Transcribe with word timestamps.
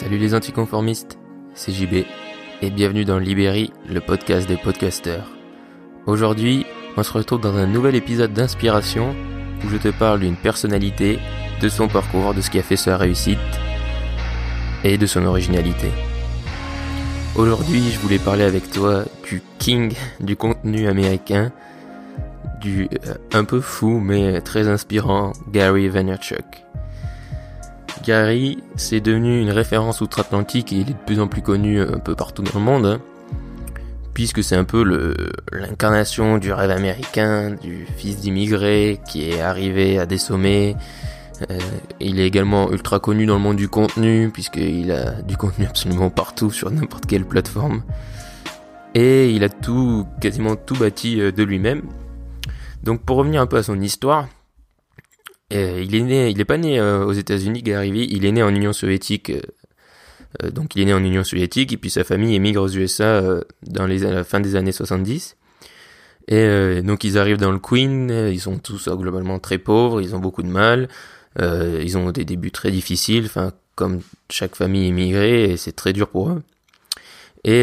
Salut 0.00 0.18
les 0.18 0.32
anticonformistes, 0.32 1.18
c'est 1.54 1.72
JB 1.72 2.04
et 2.62 2.70
bienvenue 2.70 3.04
dans 3.04 3.18
Libéry, 3.18 3.72
le 3.84 4.00
podcast 4.00 4.46
des 4.46 4.56
podcasteurs. 4.56 5.28
Aujourd'hui, 6.06 6.66
on 6.96 7.02
se 7.02 7.12
retrouve 7.12 7.40
dans 7.40 7.56
un 7.56 7.66
nouvel 7.66 7.96
épisode 7.96 8.32
d'inspiration 8.32 9.16
où 9.64 9.68
je 9.68 9.76
te 9.76 9.88
parle 9.88 10.20
d'une 10.20 10.36
personnalité, 10.36 11.18
de 11.60 11.68
son 11.68 11.88
parcours, 11.88 12.32
de 12.32 12.40
ce 12.40 12.48
qui 12.48 12.60
a 12.60 12.62
fait 12.62 12.76
sa 12.76 12.96
réussite 12.96 13.40
et 14.84 14.98
de 14.98 15.06
son 15.06 15.24
originalité. 15.24 15.88
Aujourd'hui, 17.34 17.90
je 17.90 17.98
voulais 17.98 18.20
parler 18.20 18.44
avec 18.44 18.70
toi 18.70 19.02
du 19.28 19.42
king 19.58 19.94
du 20.20 20.36
contenu 20.36 20.86
américain, 20.86 21.50
du 22.60 22.88
euh, 23.04 23.14
un 23.32 23.42
peu 23.42 23.60
fou 23.60 23.98
mais 23.98 24.42
très 24.42 24.68
inspirant 24.68 25.32
Gary 25.50 25.88
Vaynerchuk. 25.88 26.44
Gary, 28.08 28.56
c'est 28.76 29.00
devenu 29.00 29.38
une 29.38 29.50
référence 29.50 30.00
outre-Atlantique 30.00 30.72
et 30.72 30.76
il 30.76 30.88
est 30.88 30.94
de 30.94 31.04
plus 31.04 31.20
en 31.20 31.28
plus 31.28 31.42
connu 31.42 31.82
un 31.82 31.98
peu 31.98 32.14
partout 32.14 32.40
dans 32.40 32.58
le 32.58 32.64
monde, 32.64 32.86
hein. 32.86 33.00
puisque 34.14 34.42
c'est 34.42 34.56
un 34.56 34.64
peu 34.64 34.82
l'incarnation 35.52 36.38
du 36.38 36.50
rêve 36.50 36.70
américain, 36.70 37.50
du 37.50 37.86
fils 37.98 38.16
d'immigré 38.16 38.98
qui 39.06 39.28
est 39.28 39.42
arrivé 39.42 39.98
à 39.98 40.06
des 40.06 40.16
sommets. 40.16 40.74
Euh, 41.50 41.58
il 42.00 42.18
est 42.18 42.26
également 42.26 42.72
ultra 42.72 42.98
connu 42.98 43.26
dans 43.26 43.34
le 43.34 43.42
monde 43.42 43.56
du 43.58 43.68
contenu, 43.68 44.30
puisqu'il 44.32 44.90
a 44.90 45.20
du 45.20 45.36
contenu 45.36 45.66
absolument 45.66 46.08
partout 46.08 46.50
sur 46.50 46.70
n'importe 46.70 47.04
quelle 47.04 47.26
plateforme. 47.26 47.82
Et 48.94 49.28
il 49.32 49.44
a 49.44 49.50
tout, 49.50 50.06
quasiment 50.18 50.56
tout 50.56 50.76
bâti 50.76 51.20
euh, 51.20 51.30
de 51.30 51.42
lui-même. 51.42 51.82
Donc 52.84 53.02
pour 53.02 53.18
revenir 53.18 53.42
un 53.42 53.46
peu 53.46 53.58
à 53.58 53.62
son 53.62 53.78
histoire, 53.82 54.28
euh, 55.52 55.82
il 55.82 55.94
est 55.94 56.02
né, 56.02 56.30
il 56.30 56.40
est 56.40 56.44
pas 56.44 56.58
né 56.58 56.78
euh, 56.78 57.04
aux 57.04 57.12
États-Unis, 57.12 57.62
Gary 57.62 58.06
il 58.10 58.26
est 58.26 58.32
né 58.32 58.42
en 58.42 58.54
Union 58.54 58.72
soviétique. 58.72 59.30
Euh, 60.42 60.50
donc 60.50 60.76
il 60.76 60.82
est 60.82 60.84
né 60.84 60.92
en 60.92 61.02
Union 61.02 61.24
soviétique 61.24 61.72
et 61.72 61.78
puis 61.78 61.90
sa 61.90 62.04
famille 62.04 62.34
émigre 62.34 62.62
aux 62.62 62.68
USA 62.68 63.22
dans 63.66 63.86
les 63.86 64.04
à 64.04 64.10
la 64.12 64.24
fin 64.24 64.40
des 64.40 64.56
années 64.56 64.72
70. 64.72 65.36
Et 66.30 66.82
donc 66.82 67.04
ils 67.04 67.16
arrivent 67.16 67.38
dans 67.38 67.52
le 67.52 67.58
Queen, 67.58 68.10
ils 68.10 68.40
sont 68.40 68.58
tous 68.58 68.90
globalement 68.90 69.38
très 69.38 69.56
pauvres, 69.56 70.02
ils 70.02 70.14
ont 70.14 70.18
beaucoup 70.18 70.42
de 70.42 70.48
mal, 70.48 70.88
ils 71.40 71.96
ont 71.96 72.10
des 72.10 72.26
débuts 72.26 72.50
très 72.50 72.70
difficiles, 72.70 73.24
enfin 73.24 73.52
comme 73.76 74.00
chaque 74.28 74.54
famille 74.54 74.88
émigrée, 74.88 75.44
et 75.44 75.56
c'est 75.56 75.72
très 75.72 75.94
dur 75.94 76.08
pour 76.08 76.28
eux. 76.28 76.42
Et, 77.44 77.62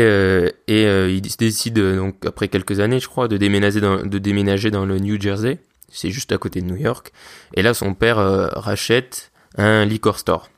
et 0.67 1.09
ils 1.09 1.21
décident 1.21 1.95
donc 1.95 2.25
après 2.25 2.47
quelques 2.47 2.79
années, 2.79 2.99
je 2.99 3.07
crois, 3.07 3.27
de 3.27 3.37
déménager 3.37 3.81
dans, 3.81 4.03
de 4.03 4.17
déménager 4.17 4.71
dans 4.71 4.87
le 4.87 4.97
New 4.97 5.21
Jersey 5.21 5.59
c'est 5.89 6.11
juste 6.11 6.31
à 6.31 6.37
côté 6.37 6.61
de 6.61 6.65
New 6.65 6.75
York. 6.75 7.11
Et 7.53 7.61
là, 7.61 7.73
son 7.73 7.93
père 7.93 8.19
euh, 8.19 8.47
rachète 8.53 9.31
un 9.57 9.85
liquor 9.85 10.19
store. 10.19 10.49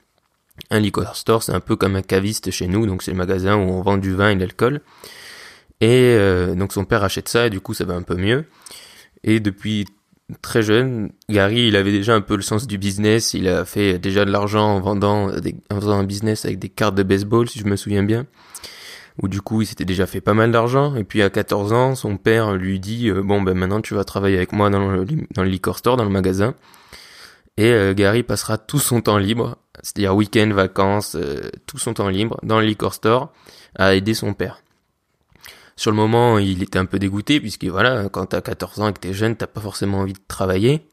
Un 0.71 0.79
liquor 0.79 1.15
store, 1.15 1.43
c'est 1.43 1.53
un 1.53 1.59
peu 1.59 1.75
comme 1.75 1.95
un 1.95 2.01
caviste 2.01 2.51
chez 2.51 2.67
nous, 2.67 2.85
donc 2.87 3.03
c'est 3.03 3.11
le 3.11 3.17
magasin 3.17 3.55
où 3.55 3.61
on 3.61 3.81
vend 3.81 3.97
du 3.97 4.13
vin 4.13 4.29
et 4.29 4.35
de 4.35 4.39
l'alcool. 4.39 4.81
Et 5.81 6.15
euh, 6.15 6.55
donc 6.55 6.73
son 6.73 6.85
père 6.85 7.03
achète 7.03 7.29
ça, 7.29 7.47
et 7.47 7.49
du 7.49 7.61
coup 7.61 7.73
ça 7.73 7.85
va 7.85 7.93
un 7.93 8.01
peu 8.01 8.15
mieux. 8.15 8.45
Et 9.23 9.39
depuis 9.39 9.85
très 10.41 10.63
jeune, 10.63 11.11
Gary, 11.29 11.67
il 11.67 11.75
avait 11.75 11.91
déjà 11.91 12.15
un 12.15 12.21
peu 12.21 12.35
le 12.35 12.41
sens 12.41 12.65
du 12.65 12.77
business. 12.77 13.33
Il 13.33 13.47
a 13.47 13.65
fait 13.65 13.99
déjà 13.99 14.25
de 14.25 14.31
l'argent 14.31 14.75
en 14.75 14.79
vendant, 14.79 15.29
en 15.29 15.79
faisant 15.79 15.99
un 15.99 16.03
business 16.03 16.45
avec 16.45 16.57
des 16.59 16.69
cartes 16.69 16.95
de 16.95 17.03
baseball, 17.03 17.47
si 17.47 17.59
je 17.59 17.65
me 17.65 17.75
souviens 17.75 18.03
bien 18.03 18.25
où 19.21 19.27
du 19.27 19.41
coup 19.41 19.61
il 19.61 19.65
s'était 19.65 19.85
déjà 19.85 20.05
fait 20.05 20.21
pas 20.21 20.33
mal 20.33 20.51
d'argent. 20.51 20.95
Et 20.95 21.03
puis 21.03 21.21
à 21.21 21.29
14 21.29 21.73
ans 21.73 21.95
son 21.95 22.17
père 22.17 22.53
lui 22.53 22.79
dit 22.79 23.09
euh, 23.09 23.21
bon 23.21 23.41
ben 23.41 23.55
maintenant 23.55 23.81
tu 23.81 23.93
vas 23.93 24.03
travailler 24.03 24.37
avec 24.37 24.51
moi 24.51 24.69
dans 24.69 24.87
le, 24.87 25.05
dans 25.33 25.43
le 25.43 25.49
liquor 25.49 25.77
store 25.77 25.97
dans 25.97 26.03
le 26.03 26.09
magasin. 26.09 26.53
Et 27.57 27.71
euh, 27.71 27.93
Gary 27.93 28.23
passera 28.23 28.57
tout 28.57 28.79
son 28.79 29.01
temps 29.01 29.17
libre 29.17 29.57
c'est-à-dire 29.81 30.15
week-end 30.15 30.49
vacances 30.53 31.15
euh, 31.15 31.49
tout 31.65 31.77
son 31.77 31.93
temps 31.93 32.09
libre 32.09 32.39
dans 32.43 32.59
le 32.59 32.65
liquor 32.65 32.93
store 32.93 33.31
à 33.75 33.95
aider 33.95 34.13
son 34.13 34.33
père. 34.33 34.61
Sur 35.75 35.91
le 35.91 35.97
moment 35.97 36.37
il 36.37 36.63
était 36.63 36.79
un 36.79 36.85
peu 36.85 36.99
dégoûté 36.99 37.39
puisque 37.39 37.65
voilà 37.65 38.09
quand 38.09 38.27
t'as 38.27 38.41
14 38.41 38.81
ans 38.81 38.87
et 38.89 38.93
que 38.93 38.99
t'es 38.99 39.13
jeune 39.13 39.35
t'as 39.35 39.47
pas 39.47 39.61
forcément 39.61 39.99
envie 39.99 40.13
de 40.13 40.19
travailler 40.27 40.87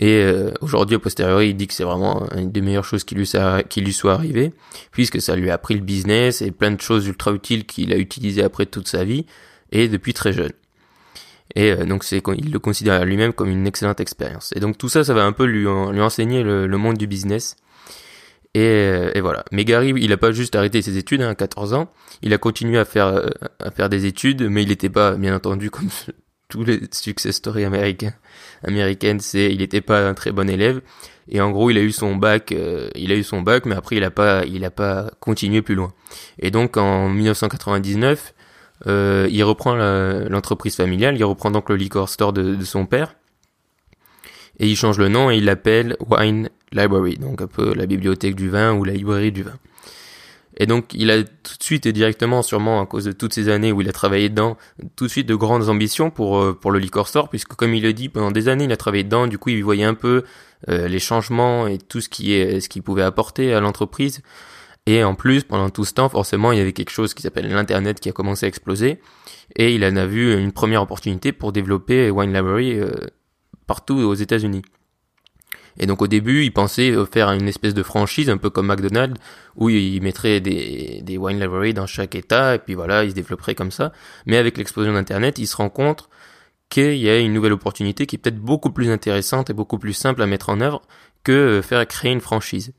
et 0.00 0.22
euh, 0.24 0.52
aujourd'hui, 0.60 0.96
au 0.96 0.98
posteriori, 0.98 1.50
il 1.50 1.56
dit 1.56 1.66
que 1.66 1.74
c'est 1.74 1.84
vraiment 1.84 2.26
une 2.34 2.50
des 2.50 2.60
meilleures 2.60 2.84
choses 2.84 3.04
qui 3.04 3.14
lui, 3.14 3.26
soit 3.26 4.12
arrivée, 4.12 4.52
puisque 4.90 5.20
ça 5.20 5.36
lui 5.36 5.50
a 5.50 5.54
appris 5.54 5.74
le 5.74 5.80
business 5.80 6.42
et 6.42 6.50
plein 6.50 6.70
de 6.70 6.80
choses 6.80 7.06
ultra 7.06 7.32
utiles 7.32 7.66
qu'il 7.66 7.92
a 7.92 7.96
utilisées 7.96 8.42
après 8.42 8.66
toute 8.66 8.88
sa 8.88 9.04
vie, 9.04 9.26
et 9.70 9.88
depuis 9.88 10.14
très 10.14 10.32
jeune. 10.32 10.52
Et 11.54 11.72
euh, 11.72 11.84
donc 11.84 12.04
c'est 12.04 12.22
il 12.36 12.50
le 12.50 12.58
considère 12.58 13.04
lui-même 13.04 13.34
comme 13.34 13.50
une 13.50 13.66
excellente 13.66 14.00
expérience. 14.00 14.52
Et 14.56 14.60
donc 14.60 14.78
tout 14.78 14.88
ça, 14.88 15.04
ça 15.04 15.12
va 15.12 15.24
un 15.24 15.32
peu 15.32 15.44
lui, 15.44 15.66
enseigner 15.66 16.42
le, 16.42 16.66
monde 16.78 16.96
du 16.96 17.06
business. 17.06 17.56
Et, 18.54 18.60
euh, 18.60 19.12
voilà. 19.20 19.44
Mais 19.50 19.64
Gary, 19.64 19.92
il 19.96 20.12
a 20.12 20.16
pas 20.16 20.32
juste 20.32 20.56
arrêté 20.56 20.82
ses 20.82 20.96
études 20.98 21.22
hein, 21.22 21.30
à 21.30 21.34
14 21.34 21.74
ans. 21.74 21.90
Il 22.22 22.32
a 22.34 22.38
continué 22.38 22.78
à 22.78 22.84
faire 22.84 23.30
à 23.60 23.70
faire 23.70 23.88
des 23.88 24.06
études, 24.06 24.42
mais 24.42 24.62
il 24.62 24.68
n'était 24.68 24.90
pas, 24.90 25.14
bien 25.16 25.34
entendu, 25.34 25.70
comme 25.70 25.88
tous 26.52 26.64
les 26.64 26.80
success 26.90 27.36
stories 27.36 27.64
américains, 27.64 28.12
américaines, 28.62 29.20
c'est 29.20 29.50
il 29.50 29.58
n'était 29.58 29.80
pas 29.80 30.06
un 30.06 30.12
très 30.12 30.32
bon 30.32 30.50
élève 30.50 30.82
et 31.28 31.40
en 31.40 31.50
gros 31.50 31.70
il 31.70 31.78
a 31.78 31.80
eu 31.80 31.92
son 31.92 32.14
bac, 32.14 32.52
euh, 32.52 32.90
il 32.94 33.10
a 33.10 33.14
eu 33.14 33.22
son 33.22 33.40
bac, 33.40 33.64
mais 33.64 33.74
après 33.74 33.96
il 33.96 34.04
a 34.04 34.10
pas, 34.10 34.44
il 34.44 34.62
a 34.66 34.70
pas 34.70 35.10
continué 35.18 35.62
plus 35.62 35.74
loin. 35.74 35.94
Et 36.38 36.50
donc 36.50 36.76
en 36.76 37.08
1999, 37.08 38.34
euh, 38.86 39.26
il 39.30 39.42
reprend 39.44 39.74
l'entreprise 39.74 40.76
familiale, 40.76 41.16
il 41.16 41.24
reprend 41.24 41.50
donc 41.50 41.70
le 41.70 41.76
liquor 41.76 42.10
store 42.10 42.34
de, 42.34 42.54
de 42.54 42.64
son 42.64 42.84
père 42.84 43.14
et 44.58 44.66
il 44.68 44.76
change 44.76 44.98
le 44.98 45.08
nom 45.08 45.30
et 45.30 45.38
il 45.38 45.46
l'appelle 45.46 45.96
Wine 46.06 46.50
Library, 46.72 47.16
donc 47.16 47.40
un 47.40 47.46
peu 47.46 47.72
la 47.74 47.86
bibliothèque 47.86 48.34
du 48.34 48.50
vin 48.50 48.74
ou 48.74 48.84
la 48.84 48.92
librairie 48.92 49.32
du 49.32 49.42
vin. 49.42 49.58
Et 50.58 50.66
donc, 50.66 50.92
il 50.94 51.10
a 51.10 51.22
tout 51.22 51.56
de 51.58 51.62
suite 51.62 51.86
et 51.86 51.92
directement, 51.92 52.42
sûrement 52.42 52.80
à 52.80 52.86
cause 52.86 53.04
de 53.04 53.12
toutes 53.12 53.32
ces 53.32 53.48
années 53.48 53.72
où 53.72 53.80
il 53.80 53.88
a 53.88 53.92
travaillé 53.92 54.28
dedans, 54.28 54.56
tout 54.96 55.04
de 55.04 55.10
suite 55.10 55.26
de 55.26 55.34
grandes 55.34 55.68
ambitions 55.68 56.10
pour 56.10 56.38
euh, 56.38 56.52
pour 56.52 56.70
le 56.70 56.78
liquor 56.78 57.08
store, 57.08 57.28
puisque 57.28 57.54
comme 57.54 57.74
il 57.74 57.82
le 57.82 57.92
dit, 57.92 58.08
pendant 58.08 58.30
des 58.30 58.48
années, 58.48 58.64
il 58.64 58.72
a 58.72 58.76
travaillé 58.76 59.04
dedans. 59.04 59.26
Du 59.26 59.38
coup, 59.38 59.48
il 59.48 59.64
voyait 59.64 59.84
un 59.84 59.94
peu 59.94 60.24
euh, 60.68 60.88
les 60.88 60.98
changements 60.98 61.66
et 61.66 61.78
tout 61.78 62.00
ce 62.00 62.08
qui 62.08 62.32
est 62.34 62.60
ce 62.60 62.68
qu'il 62.68 62.82
pouvait 62.82 63.02
apporter 63.02 63.54
à 63.54 63.60
l'entreprise. 63.60 64.22
Et 64.86 65.04
en 65.04 65.14
plus, 65.14 65.44
pendant 65.44 65.70
tout 65.70 65.84
ce 65.84 65.94
temps, 65.94 66.08
forcément, 66.08 66.52
il 66.52 66.58
y 66.58 66.60
avait 66.60 66.72
quelque 66.72 66.90
chose 66.90 67.14
qui 67.14 67.22
s'appelle 67.22 67.48
l'internet 67.48 68.00
qui 68.00 68.08
a 68.08 68.12
commencé 68.12 68.46
à 68.46 68.48
exploser. 68.48 69.00
Et 69.56 69.74
il 69.74 69.84
en 69.84 69.96
a 69.96 70.06
vu 70.06 70.36
une 70.38 70.52
première 70.52 70.82
opportunité 70.82 71.32
pour 71.32 71.52
développer 71.52 72.10
Wine 72.10 72.32
Library 72.32 72.80
euh, 72.80 72.92
partout 73.66 73.94
aux 73.94 74.14
États-Unis. 74.14 74.62
Et 75.78 75.86
donc 75.86 76.02
au 76.02 76.06
début, 76.06 76.44
il 76.44 76.52
pensait 76.52 76.94
faire 77.10 77.30
une 77.30 77.48
espèce 77.48 77.74
de 77.74 77.82
franchise, 77.82 78.28
un 78.28 78.36
peu 78.36 78.50
comme 78.50 78.66
McDonald's, 78.66 79.20
où 79.56 79.70
il 79.70 80.02
mettrait 80.02 80.40
des, 80.40 81.00
des 81.02 81.16
wine 81.16 81.40
library 81.40 81.74
dans 81.74 81.86
chaque 81.86 82.14
état, 82.14 82.54
et 82.56 82.58
puis 82.58 82.74
voilà, 82.74 83.04
il 83.04 83.10
se 83.10 83.14
développerait 83.14 83.54
comme 83.54 83.70
ça. 83.70 83.92
Mais 84.26 84.36
avec 84.36 84.58
l'explosion 84.58 84.92
d'Internet, 84.92 85.38
il 85.38 85.46
se 85.46 85.56
rend 85.56 85.70
compte 85.70 86.08
qu'il 86.72 86.96
y 86.96 87.08
a 87.10 87.18
une 87.18 87.34
nouvelle 87.34 87.52
opportunité 87.52 88.06
qui 88.06 88.16
est 88.16 88.18
peut-être 88.18 88.38
beaucoup 88.38 88.70
plus 88.70 88.90
intéressante 88.90 89.50
et 89.50 89.52
beaucoup 89.52 89.78
plus 89.78 89.92
simple 89.92 90.22
à 90.22 90.26
mettre 90.26 90.48
en 90.48 90.60
œuvre 90.62 90.80
que 91.22 91.60
faire 91.62 91.86
créer 91.86 92.12
une 92.12 92.20
franchise. 92.20 92.72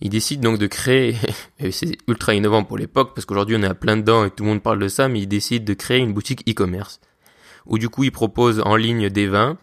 Il 0.00 0.10
décide 0.10 0.40
donc 0.40 0.58
de 0.58 0.66
créer, 0.66 1.14
c'est 1.70 1.96
ultra 2.08 2.34
innovant 2.34 2.64
pour 2.64 2.78
l'époque, 2.78 3.12
parce 3.14 3.26
qu'aujourd'hui 3.26 3.56
on 3.56 3.62
est 3.62 3.68
à 3.68 3.74
plein 3.74 3.96
dedans 3.96 4.24
et 4.24 4.30
tout 4.30 4.44
le 4.44 4.50
monde 4.50 4.62
parle 4.62 4.78
de 4.78 4.88
ça, 4.88 5.08
mais 5.08 5.20
il 5.20 5.28
décide 5.28 5.64
de 5.64 5.74
créer 5.74 5.98
une 5.98 6.12
boutique 6.12 6.48
e-commerce. 6.48 7.00
Où 7.66 7.78
du 7.78 7.88
coup 7.88 8.04
il 8.04 8.10
propose 8.10 8.60
en 8.64 8.76
ligne 8.76 9.10
des 9.10 9.28
vins, 9.28 9.58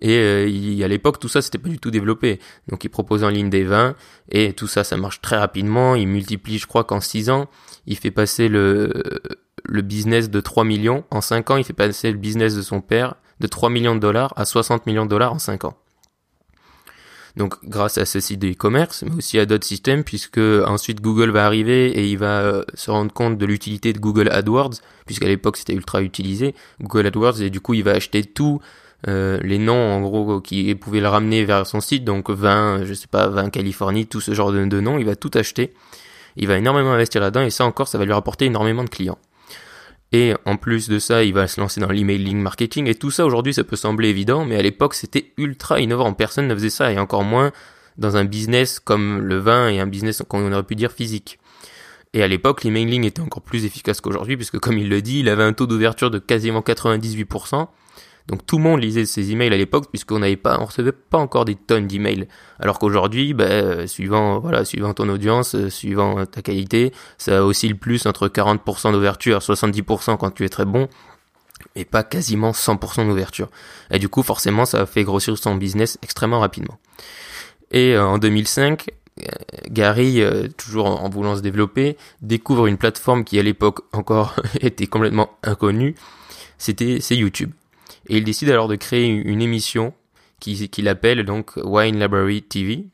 et 0.00 0.16
euh, 0.16 0.84
à 0.84 0.88
l'époque, 0.88 1.18
tout 1.18 1.28
ça, 1.28 1.42
c'était 1.42 1.58
pas 1.58 1.68
du 1.68 1.78
tout 1.78 1.90
développé. 1.90 2.38
Donc, 2.68 2.84
il 2.84 2.88
propose 2.88 3.24
en 3.24 3.28
ligne 3.28 3.50
des 3.50 3.64
vins 3.64 3.94
et 4.30 4.52
tout 4.52 4.66
ça, 4.68 4.84
ça 4.84 4.96
marche 4.96 5.20
très 5.20 5.36
rapidement. 5.36 5.94
Il 5.94 6.08
multiplie, 6.08 6.58
je 6.58 6.66
crois 6.66 6.84
qu'en 6.84 7.00
6 7.00 7.30
ans, 7.30 7.48
il 7.86 7.96
fait 7.96 8.10
passer 8.10 8.48
le, 8.48 8.92
le 9.64 9.82
business 9.82 10.30
de 10.30 10.40
3 10.40 10.64
millions. 10.64 11.04
En 11.10 11.20
5 11.20 11.50
ans, 11.50 11.56
il 11.56 11.64
fait 11.64 11.72
passer 11.72 12.12
le 12.12 12.18
business 12.18 12.54
de 12.54 12.62
son 12.62 12.80
père 12.80 13.14
de 13.40 13.46
3 13.46 13.70
millions 13.70 13.94
de 13.94 14.00
dollars 14.00 14.32
à 14.36 14.44
60 14.44 14.86
millions 14.86 15.04
de 15.04 15.10
dollars 15.10 15.32
en 15.32 15.38
5 15.38 15.64
ans. 15.64 15.76
Donc, 17.36 17.54
grâce 17.62 17.98
à 17.98 18.04
ce 18.04 18.18
site 18.18 18.40
de 18.40 18.48
e-commerce, 18.48 19.04
mais 19.04 19.14
aussi 19.14 19.38
à 19.38 19.46
d'autres 19.46 19.66
systèmes, 19.66 20.02
puisque 20.02 20.38
ensuite 20.38 21.00
Google 21.00 21.30
va 21.30 21.46
arriver 21.46 21.86
et 21.90 22.08
il 22.08 22.18
va 22.18 22.40
euh, 22.40 22.64
se 22.74 22.90
rendre 22.90 23.12
compte 23.12 23.38
de 23.38 23.46
l'utilité 23.46 23.92
de 23.92 24.00
Google 24.00 24.28
AdWords, 24.28 24.74
puisqu'à 25.06 25.28
l'époque 25.28 25.56
c'était 25.56 25.74
ultra 25.74 26.02
utilisé, 26.02 26.56
Google 26.80 27.06
AdWords, 27.06 27.40
et 27.40 27.50
du 27.50 27.60
coup 27.60 27.74
il 27.74 27.84
va 27.84 27.92
acheter 27.92 28.24
tout 28.24 28.60
euh, 29.06 29.38
les 29.42 29.58
noms 29.58 29.74
en 29.74 30.00
gros 30.00 30.40
qui 30.40 30.74
pouvaient 30.74 31.00
le 31.00 31.08
ramener 31.08 31.44
vers 31.44 31.66
son 31.66 31.80
site, 31.80 32.04
donc 32.04 32.30
20, 32.30 32.84
je 32.84 32.94
sais 32.94 33.06
pas, 33.06 33.28
20 33.28 33.50
Californie, 33.50 34.06
tout 34.06 34.20
ce 34.20 34.34
genre 34.34 34.50
de, 34.50 34.64
de 34.64 34.80
noms, 34.80 34.98
il 34.98 35.04
va 35.04 35.14
tout 35.14 35.30
acheter. 35.34 35.72
Il 36.36 36.48
va 36.48 36.58
énormément 36.58 36.92
investir 36.92 37.20
là-dedans 37.20 37.42
et 37.42 37.50
ça 37.50 37.64
encore, 37.64 37.88
ça 37.88 37.98
va 37.98 38.04
lui 38.04 38.12
rapporter 38.12 38.46
énormément 38.46 38.84
de 38.84 38.90
clients. 38.90 39.18
Et 40.12 40.34
en 40.46 40.56
plus 40.56 40.88
de 40.88 40.98
ça, 40.98 41.22
il 41.22 41.34
va 41.34 41.46
se 41.46 41.60
lancer 41.60 41.80
dans 41.80 41.90
l'emailing 41.90 42.38
marketing 42.38 42.86
et 42.86 42.94
tout 42.94 43.10
ça 43.10 43.26
aujourd'hui, 43.26 43.52
ça 43.52 43.64
peut 43.64 43.76
sembler 43.76 44.08
évident, 44.08 44.44
mais 44.44 44.56
à 44.56 44.62
l'époque, 44.62 44.94
c'était 44.94 45.32
ultra 45.36 45.80
innovant. 45.80 46.12
Personne 46.14 46.48
ne 46.48 46.54
faisait 46.54 46.70
ça 46.70 46.90
et 46.92 46.98
encore 46.98 47.24
moins 47.24 47.52
dans 47.98 48.16
un 48.16 48.24
business 48.24 48.80
comme 48.80 49.18
le 49.18 49.36
vin 49.38 49.68
et 49.68 49.80
un 49.80 49.86
business 49.86 50.22
qu'on 50.26 50.50
aurait 50.50 50.62
pu 50.62 50.76
dire 50.76 50.92
physique. 50.92 51.38
Et 52.14 52.22
à 52.22 52.28
l'époque, 52.28 52.64
l'emailing 52.64 53.04
était 53.04 53.20
encore 53.20 53.42
plus 53.42 53.66
efficace 53.66 54.00
qu'aujourd'hui 54.00 54.36
puisque 54.36 54.58
comme 54.58 54.78
il 54.78 54.88
le 54.88 55.02
dit, 55.02 55.20
il 55.20 55.28
avait 55.28 55.42
un 55.42 55.52
taux 55.52 55.66
d'ouverture 55.66 56.10
de 56.10 56.18
quasiment 56.18 56.60
98%. 56.60 57.68
Donc 58.28 58.44
tout 58.46 58.58
le 58.58 58.62
monde 58.62 58.82
lisait 58.82 59.06
ses 59.06 59.32
emails 59.32 59.52
à 59.52 59.56
l'époque 59.56 59.86
puisqu'on 59.90 60.18
n'avait 60.18 60.36
pas, 60.36 60.58
on 60.60 60.66
recevait 60.66 60.92
pas 60.92 61.18
encore 61.18 61.44
des 61.44 61.54
tonnes 61.54 61.86
d'emails. 61.86 62.28
Alors 62.60 62.78
qu'aujourd'hui, 62.78 63.32
ben, 63.32 63.86
suivant, 63.86 64.38
voilà, 64.38 64.64
suivant 64.64 64.92
ton 64.94 65.08
audience, 65.08 65.56
suivant 65.68 66.26
ta 66.26 66.42
qualité, 66.42 66.92
ça 67.16 67.44
oscille 67.44 67.74
plus 67.74 68.06
entre 68.06 68.28
40% 68.28 68.92
d'ouverture, 68.92 69.38
70% 69.38 70.18
quand 70.18 70.30
tu 70.30 70.44
es 70.44 70.48
très 70.50 70.66
bon, 70.66 70.88
et 71.74 71.84
pas 71.84 72.02
quasiment 72.02 72.50
100% 72.50 73.06
d'ouverture. 73.06 73.48
Et 73.90 73.98
du 73.98 74.08
coup, 74.08 74.22
forcément, 74.22 74.64
ça 74.64 74.82
a 74.82 74.86
fait 74.86 75.04
grossir 75.04 75.36
son 75.38 75.54
business 75.54 75.98
extrêmement 76.02 76.40
rapidement. 76.40 76.78
Et 77.70 77.94
euh, 77.94 78.04
en 78.04 78.18
2005, 78.18 78.88
euh, 78.88 79.22
Gary, 79.70 80.22
euh, 80.22 80.48
toujours 80.56 80.86
en 81.02 81.08
voulant 81.08 81.36
se 81.36 81.40
développer, 81.40 81.96
découvre 82.22 82.66
une 82.66 82.78
plateforme 82.78 83.24
qui 83.24 83.38
à 83.38 83.42
l'époque 83.42 83.80
encore 83.92 84.36
était 84.60 84.86
complètement 84.86 85.30
inconnue. 85.42 85.94
C'était 86.58 86.98
c'est 87.00 87.16
YouTube. 87.16 87.52
Et 88.08 88.18
il 88.18 88.24
décide 88.24 88.50
alors 88.50 88.68
de 88.68 88.76
créer 88.76 89.06
une 89.06 89.42
émission 89.42 89.92
qu'il 90.40 90.88
appelle 90.88 91.24
donc 91.24 91.52
Wine 91.56 91.98
Library 91.98 92.42
TV, 92.42 92.86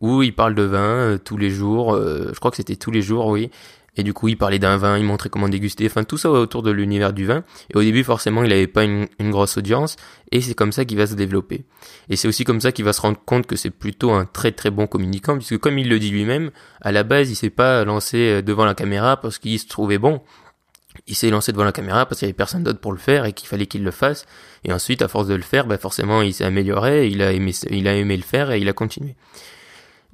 où 0.00 0.22
il 0.22 0.34
parle 0.34 0.54
de 0.54 0.62
vin 0.62 1.18
tous 1.24 1.36
les 1.36 1.50
jours. 1.50 1.96
je 1.96 2.38
crois 2.38 2.50
que 2.50 2.56
c'était 2.56 2.76
tous 2.76 2.90
les 2.90 3.02
jours, 3.02 3.26
oui. 3.26 3.50
Et 3.96 4.02
du 4.02 4.14
coup, 4.14 4.28
il 4.28 4.38
parlait 4.38 4.58
d'un 4.58 4.78
vin, 4.78 4.96
il 4.96 5.04
montrait 5.04 5.28
comment 5.28 5.48
déguster, 5.50 5.84
enfin 5.86 6.02
tout 6.02 6.16
ça 6.16 6.30
autour 6.30 6.62
de 6.62 6.70
l'univers 6.70 7.12
du 7.12 7.26
vin. 7.26 7.44
Et 7.70 7.76
au 7.76 7.82
début, 7.82 8.04
forcément, 8.04 8.42
il 8.42 8.48
n'avait 8.48 8.66
pas 8.66 8.84
une, 8.84 9.06
grosse 9.20 9.58
audience, 9.58 9.96
et 10.30 10.40
c'est 10.40 10.54
comme 10.54 10.72
ça 10.72 10.86
qu'il 10.86 10.96
va 10.96 11.06
se 11.06 11.14
développer. 11.14 11.64
Et 12.08 12.16
c'est 12.16 12.26
aussi 12.26 12.44
comme 12.44 12.60
ça 12.60 12.72
qu'il 12.72 12.86
va 12.86 12.94
se 12.94 13.02
rendre 13.02 13.18
compte 13.24 13.46
que 13.46 13.56
c'est 13.56 13.70
plutôt 13.70 14.12
un 14.12 14.24
très 14.24 14.52
très 14.52 14.70
bon 14.70 14.86
communicant, 14.86 15.36
puisque 15.36 15.58
comme 15.58 15.78
il 15.78 15.90
le 15.90 15.98
dit 15.98 16.10
lui-même, 16.10 16.50
à 16.80 16.90
la 16.90 17.02
base, 17.02 17.30
il 17.30 17.34
s'est 17.34 17.50
pas 17.50 17.84
lancé 17.84 18.16
euh, 18.16 18.42
devant 18.42 18.64
la 18.64 18.74
caméra 18.74 19.18
parce 19.18 19.38
qu'il 19.38 19.58
se 19.58 19.66
trouvait 19.66 19.98
bon. 19.98 20.22
Il 21.06 21.14
s'est 21.14 21.30
lancé 21.30 21.52
devant 21.52 21.64
la 21.64 21.72
caméra 21.72 22.06
parce 22.06 22.18
qu'il 22.18 22.26
y 22.26 22.30
avait 22.30 22.36
personne 22.36 22.62
d'autre 22.62 22.80
pour 22.80 22.92
le 22.92 22.98
faire 22.98 23.24
et 23.24 23.32
qu'il 23.32 23.48
fallait 23.48 23.66
qu'il 23.66 23.82
le 23.82 23.90
fasse. 23.90 24.26
Et 24.64 24.72
ensuite, 24.72 25.02
à 25.02 25.08
force 25.08 25.26
de 25.26 25.34
le 25.34 25.42
faire, 25.42 25.66
bah 25.66 25.78
forcément, 25.78 26.22
il 26.22 26.34
s'est 26.34 26.44
amélioré, 26.44 27.08
il 27.08 27.22
a 27.22 27.32
aimé, 27.32 27.52
il 27.70 27.88
a 27.88 27.94
aimé 27.94 28.16
le 28.16 28.22
faire 28.22 28.50
et 28.50 28.60
il 28.60 28.68
a 28.68 28.72
continué. 28.72 29.16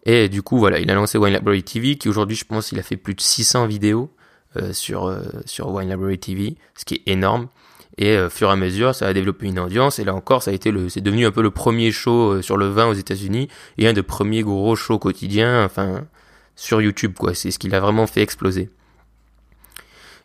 Et 0.04 0.28
du 0.28 0.42
coup, 0.42 0.58
voilà, 0.58 0.78
il 0.78 0.90
a 0.90 0.94
lancé 0.94 1.18
Wine 1.18 1.34
Library 1.34 1.62
TV, 1.62 1.96
qui 1.96 2.08
aujourd'hui, 2.08 2.36
je 2.36 2.44
pense, 2.44 2.72
il 2.72 2.78
a 2.78 2.82
fait 2.82 2.96
plus 2.96 3.14
de 3.14 3.20
600 3.20 3.66
vidéos 3.66 4.10
euh, 4.56 4.72
sur 4.72 5.06
euh, 5.06 5.20
sur 5.44 5.68
Wine 5.70 5.90
Library 5.90 6.18
TV, 6.18 6.56
ce 6.76 6.84
qui 6.84 6.94
est 6.94 7.02
énorme. 7.06 7.48
Et 7.98 8.16
euh, 8.16 8.30
fur 8.30 8.48
et 8.48 8.52
à 8.52 8.56
mesure, 8.56 8.94
ça 8.94 9.08
a 9.08 9.12
développé 9.12 9.46
une 9.46 9.58
audience. 9.58 9.98
Et 9.98 10.04
là 10.04 10.14
encore, 10.14 10.42
ça 10.42 10.52
a 10.52 10.54
été 10.54 10.70
le, 10.70 10.88
c'est 10.88 11.00
devenu 11.00 11.26
un 11.26 11.32
peu 11.32 11.42
le 11.42 11.50
premier 11.50 11.90
show 11.90 12.34
euh, 12.34 12.42
sur 12.42 12.56
le 12.56 12.68
vin 12.68 12.86
aux 12.86 12.94
États-Unis 12.94 13.48
et 13.76 13.88
un 13.88 13.92
des 13.92 14.04
premiers 14.04 14.42
gros 14.42 14.76
shows 14.76 15.00
quotidiens, 15.00 15.64
enfin 15.64 16.06
sur 16.54 16.80
YouTube, 16.80 17.14
quoi. 17.18 17.34
C'est 17.34 17.50
ce 17.50 17.58
qui 17.58 17.68
l'a 17.68 17.80
vraiment 17.80 18.06
fait 18.06 18.22
exploser. 18.22 18.70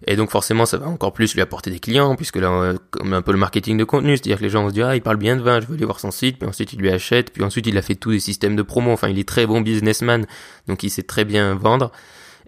Et 0.06 0.16
donc 0.16 0.32
forcément, 0.32 0.66
ça 0.66 0.78
va 0.78 0.88
encore 0.88 1.14
plus 1.14 1.34
lui 1.34 1.42
apporter 1.42 1.72
des 1.72 1.80
clients, 1.80 2.16
puisque 2.16 2.36
là, 2.36 2.50
euh, 2.52 2.78
comme 2.92 3.14
un 3.14 3.22
peu 3.22 3.32
le 3.32 3.38
marketing 3.38 3.78
de 3.78 3.84
contenu, 3.84 4.18
c'est-à-dire 4.18 4.38
que 4.38 4.44
les 4.44 4.50
gens 4.50 4.64
vont 4.64 4.70
se 4.70 4.74
dire, 4.74 4.88
ah, 4.88 4.96
il 4.96 5.02
parle 5.02 5.18
bien 5.18 5.36
de 5.36 5.42
vin, 5.42 5.62
je 5.62 5.68
veux 5.68 5.76
aller 5.76 5.86
voir 5.86 6.00
son 6.00 6.12
site, 6.12 6.40
puis 6.40 6.48
ensuite 6.48 6.74
il 6.74 6.80
lui 6.80 6.90
achète, 6.90 7.32
puis 7.32 7.44
ensuite 7.44 7.68
il 7.68 7.78
a 7.78 7.82
fait 7.82 7.96
tous 7.96 8.12
des 8.12 8.20
systèmes 8.20 8.56
de 8.56 8.64
promo, 8.64 8.92
enfin 8.92 9.08
il 9.08 9.18
est 9.18 9.28
très 9.28 9.46
bon 9.46 9.62
businessman, 9.62 10.26
donc 10.68 10.84
il 10.84 10.90
sait 10.90 11.04
très 11.04 11.24
bien 11.24 11.56
vendre, 11.56 11.92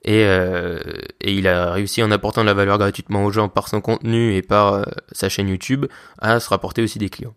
et, 0.04 0.24
euh, 0.26 0.80
il 1.22 1.48
a 1.48 1.72
réussi 1.72 2.04
en 2.04 2.12
apportant 2.12 2.42
de 2.42 2.48
la 2.48 2.54
valeur 2.54 2.78
gratuitement 2.78 3.24
aux 3.24 3.32
gens 3.32 3.48
par 3.48 3.70
son 3.70 3.82
contenu 3.82 4.36
et 4.36 4.42
par 4.42 4.74
euh, 4.74 4.84
sa 5.12 5.30
chaîne 5.30 5.48
YouTube 5.48 5.86
à 6.20 6.40
se 6.40 6.50
rapporter 6.50 6.84
aussi 6.84 7.00
des 7.00 7.10
clients. 7.10 7.36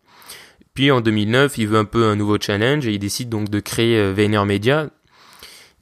Puis 0.75 0.91
en 0.91 1.01
2009, 1.01 1.59
il 1.59 1.69
veut 1.69 1.79
un 1.79 1.85
peu 1.85 2.05
un 2.05 2.17
nouveau 2.17 2.39
challenge 2.41 2.87
et 2.87 2.93
il 2.93 2.99
décide 2.99 3.29
donc 3.29 3.49
de 3.49 3.61
créer 3.61 4.13
VaynerMedia, 4.13 4.91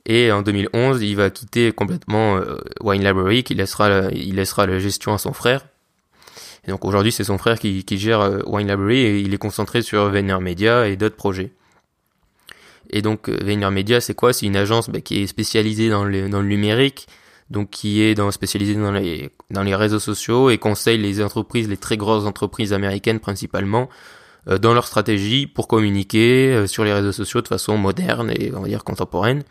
et 0.06 0.30
en 0.30 0.42
2011, 0.42 1.02
il 1.02 1.16
va 1.16 1.30
quitter 1.30 1.72
complètement 1.72 2.36
euh, 2.36 2.58
Wine 2.80 3.04
Library, 3.04 3.42
qui 3.42 3.54
laissera, 3.54 3.88
la, 3.88 4.10
il 4.12 4.36
laissera 4.36 4.64
la 4.66 4.78
gestion 4.78 5.12
à 5.12 5.18
son 5.18 5.32
frère. 5.32 5.66
Donc 6.68 6.84
aujourd'hui, 6.84 7.10
c'est 7.10 7.24
son 7.24 7.38
frère 7.38 7.58
qui, 7.58 7.84
qui 7.84 7.98
gère 7.98 8.20
euh, 8.20 8.40
Wine 8.46 8.68
Library 8.68 8.98
et 8.98 9.18
il 9.18 9.34
est 9.34 9.38
concentré 9.38 9.82
sur 9.82 10.10
Media 10.40 10.86
et 10.86 10.96
d'autres 10.96 11.16
projets. 11.16 11.50
Et 12.90 13.02
donc 13.02 13.28
euh, 13.28 13.70
Media, 13.70 14.00
c'est 14.00 14.14
quoi? 14.14 14.32
C'est 14.32 14.46
une 14.46 14.56
agence 14.56 14.88
bah, 14.90 15.00
qui 15.00 15.22
est 15.22 15.26
spécialisée 15.26 15.88
dans 15.88 16.04
le, 16.04 16.28
dans 16.28 16.40
le 16.40 16.46
numérique, 16.46 17.08
donc 17.50 17.70
qui 17.70 18.00
est 18.00 18.30
spécialisée 18.30 18.74
dans 18.74 18.92
les, 18.92 19.30
dans 19.50 19.64
les 19.64 19.74
réseaux 19.74 19.98
sociaux 19.98 20.50
et 20.50 20.58
conseille 20.58 20.98
les 20.98 21.20
entreprises, 21.20 21.68
les 21.68 21.76
très 21.76 21.96
grosses 21.96 22.26
entreprises 22.26 22.72
américaines 22.72 23.18
principalement, 23.18 23.88
euh, 23.88 24.25
dans 24.46 24.74
leur 24.74 24.86
stratégie 24.86 25.46
pour 25.46 25.66
communiquer 25.66 26.52
euh, 26.52 26.66
sur 26.66 26.84
les 26.84 26.92
réseaux 26.92 27.12
sociaux 27.12 27.42
de 27.42 27.48
façon 27.48 27.76
moderne 27.76 28.32
et 28.34 28.52
on 28.54 28.60
va 28.60 28.68
dire 28.68 28.84
contemporaine. 28.84 29.42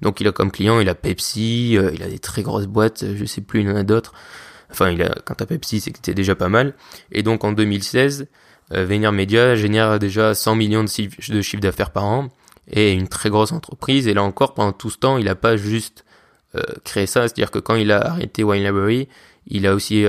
Donc 0.00 0.20
il 0.20 0.28
a 0.28 0.32
comme 0.32 0.52
client, 0.52 0.78
il 0.80 0.88
a 0.88 0.94
Pepsi, 0.94 1.76
euh, 1.76 1.90
il 1.92 2.02
a 2.02 2.08
des 2.08 2.20
très 2.20 2.42
grosses 2.42 2.66
boîtes, 2.66 3.04
je 3.16 3.24
sais 3.24 3.40
plus, 3.40 3.62
il 3.62 3.68
en 3.68 3.76
a 3.76 3.82
d'autres. 3.82 4.12
Enfin, 4.70 4.90
il 4.90 5.02
a, 5.02 5.14
quant 5.24 5.34
à 5.34 5.46
Pepsi, 5.46 5.80
c'était 5.80 6.14
déjà 6.14 6.34
pas 6.34 6.48
mal. 6.48 6.74
Et 7.10 7.22
donc 7.22 7.44
en 7.44 7.52
2016, 7.52 8.26
Venir 8.70 9.12
Media 9.12 9.56
génère 9.56 9.98
déjà 9.98 10.34
100 10.34 10.54
millions 10.54 10.84
de, 10.84 10.88
chiffre 10.88 11.60
d'affaires 11.60 11.90
par 11.90 12.04
an 12.04 12.28
et 12.68 12.92
une 12.92 13.08
très 13.08 13.28
grosse 13.28 13.52
entreprise. 13.52 14.08
Et 14.08 14.14
là 14.14 14.22
encore, 14.22 14.54
pendant 14.54 14.72
tout 14.72 14.88
ce 14.88 14.98
temps, 14.98 15.18
il 15.18 15.26
n'a 15.26 15.34
pas 15.34 15.56
juste 15.56 16.04
créé 16.82 17.06
ça, 17.06 17.22
c'est-à-dire 17.22 17.50
que 17.50 17.58
quand 17.58 17.74
il 17.74 17.92
a 17.92 18.00
arrêté 18.00 18.42
Wine 18.42 18.64
Library, 18.64 19.08
il 19.46 19.66
a 19.66 19.74
aussi 19.74 20.06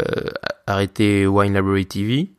arrêté 0.66 1.28
Wine 1.28 1.54
Library 1.54 1.86
TV 1.86 2.30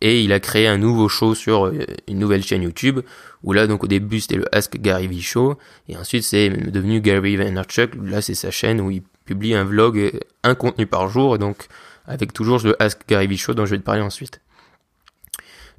et 0.00 0.22
il 0.22 0.32
a 0.32 0.40
créé 0.40 0.66
un 0.66 0.78
nouveau 0.78 1.08
show 1.08 1.34
sur 1.34 1.66
euh, 1.66 1.84
une 2.06 2.18
nouvelle 2.18 2.42
chaîne 2.42 2.62
YouTube 2.62 3.00
où 3.42 3.52
là 3.52 3.66
donc 3.66 3.84
au 3.84 3.86
début 3.86 4.20
c'était 4.20 4.36
le 4.36 4.54
Ask 4.54 4.78
Gary 4.80 5.08
Vee 5.08 5.22
Show 5.22 5.56
et 5.88 5.96
ensuite 5.96 6.22
c'est 6.22 6.48
devenu 6.48 7.00
Gary 7.00 7.36
Vaynerchuk 7.36 7.92
là 8.02 8.20
c'est 8.20 8.34
sa 8.34 8.50
chaîne 8.50 8.80
où 8.80 8.90
il 8.90 9.02
publie 9.24 9.54
un 9.54 9.64
vlog 9.64 9.98
euh, 9.98 10.10
un 10.44 10.54
contenu 10.54 10.86
par 10.86 11.08
jour 11.08 11.36
et 11.36 11.38
donc 11.38 11.66
avec 12.06 12.32
toujours 12.32 12.60
le 12.64 12.80
Ask 12.82 13.00
Gary 13.08 13.26
Vee 13.26 13.36
Show 13.36 13.54
dont 13.54 13.66
je 13.66 13.72
vais 13.72 13.78
te 13.78 13.84
parler 13.84 14.02
ensuite 14.02 14.40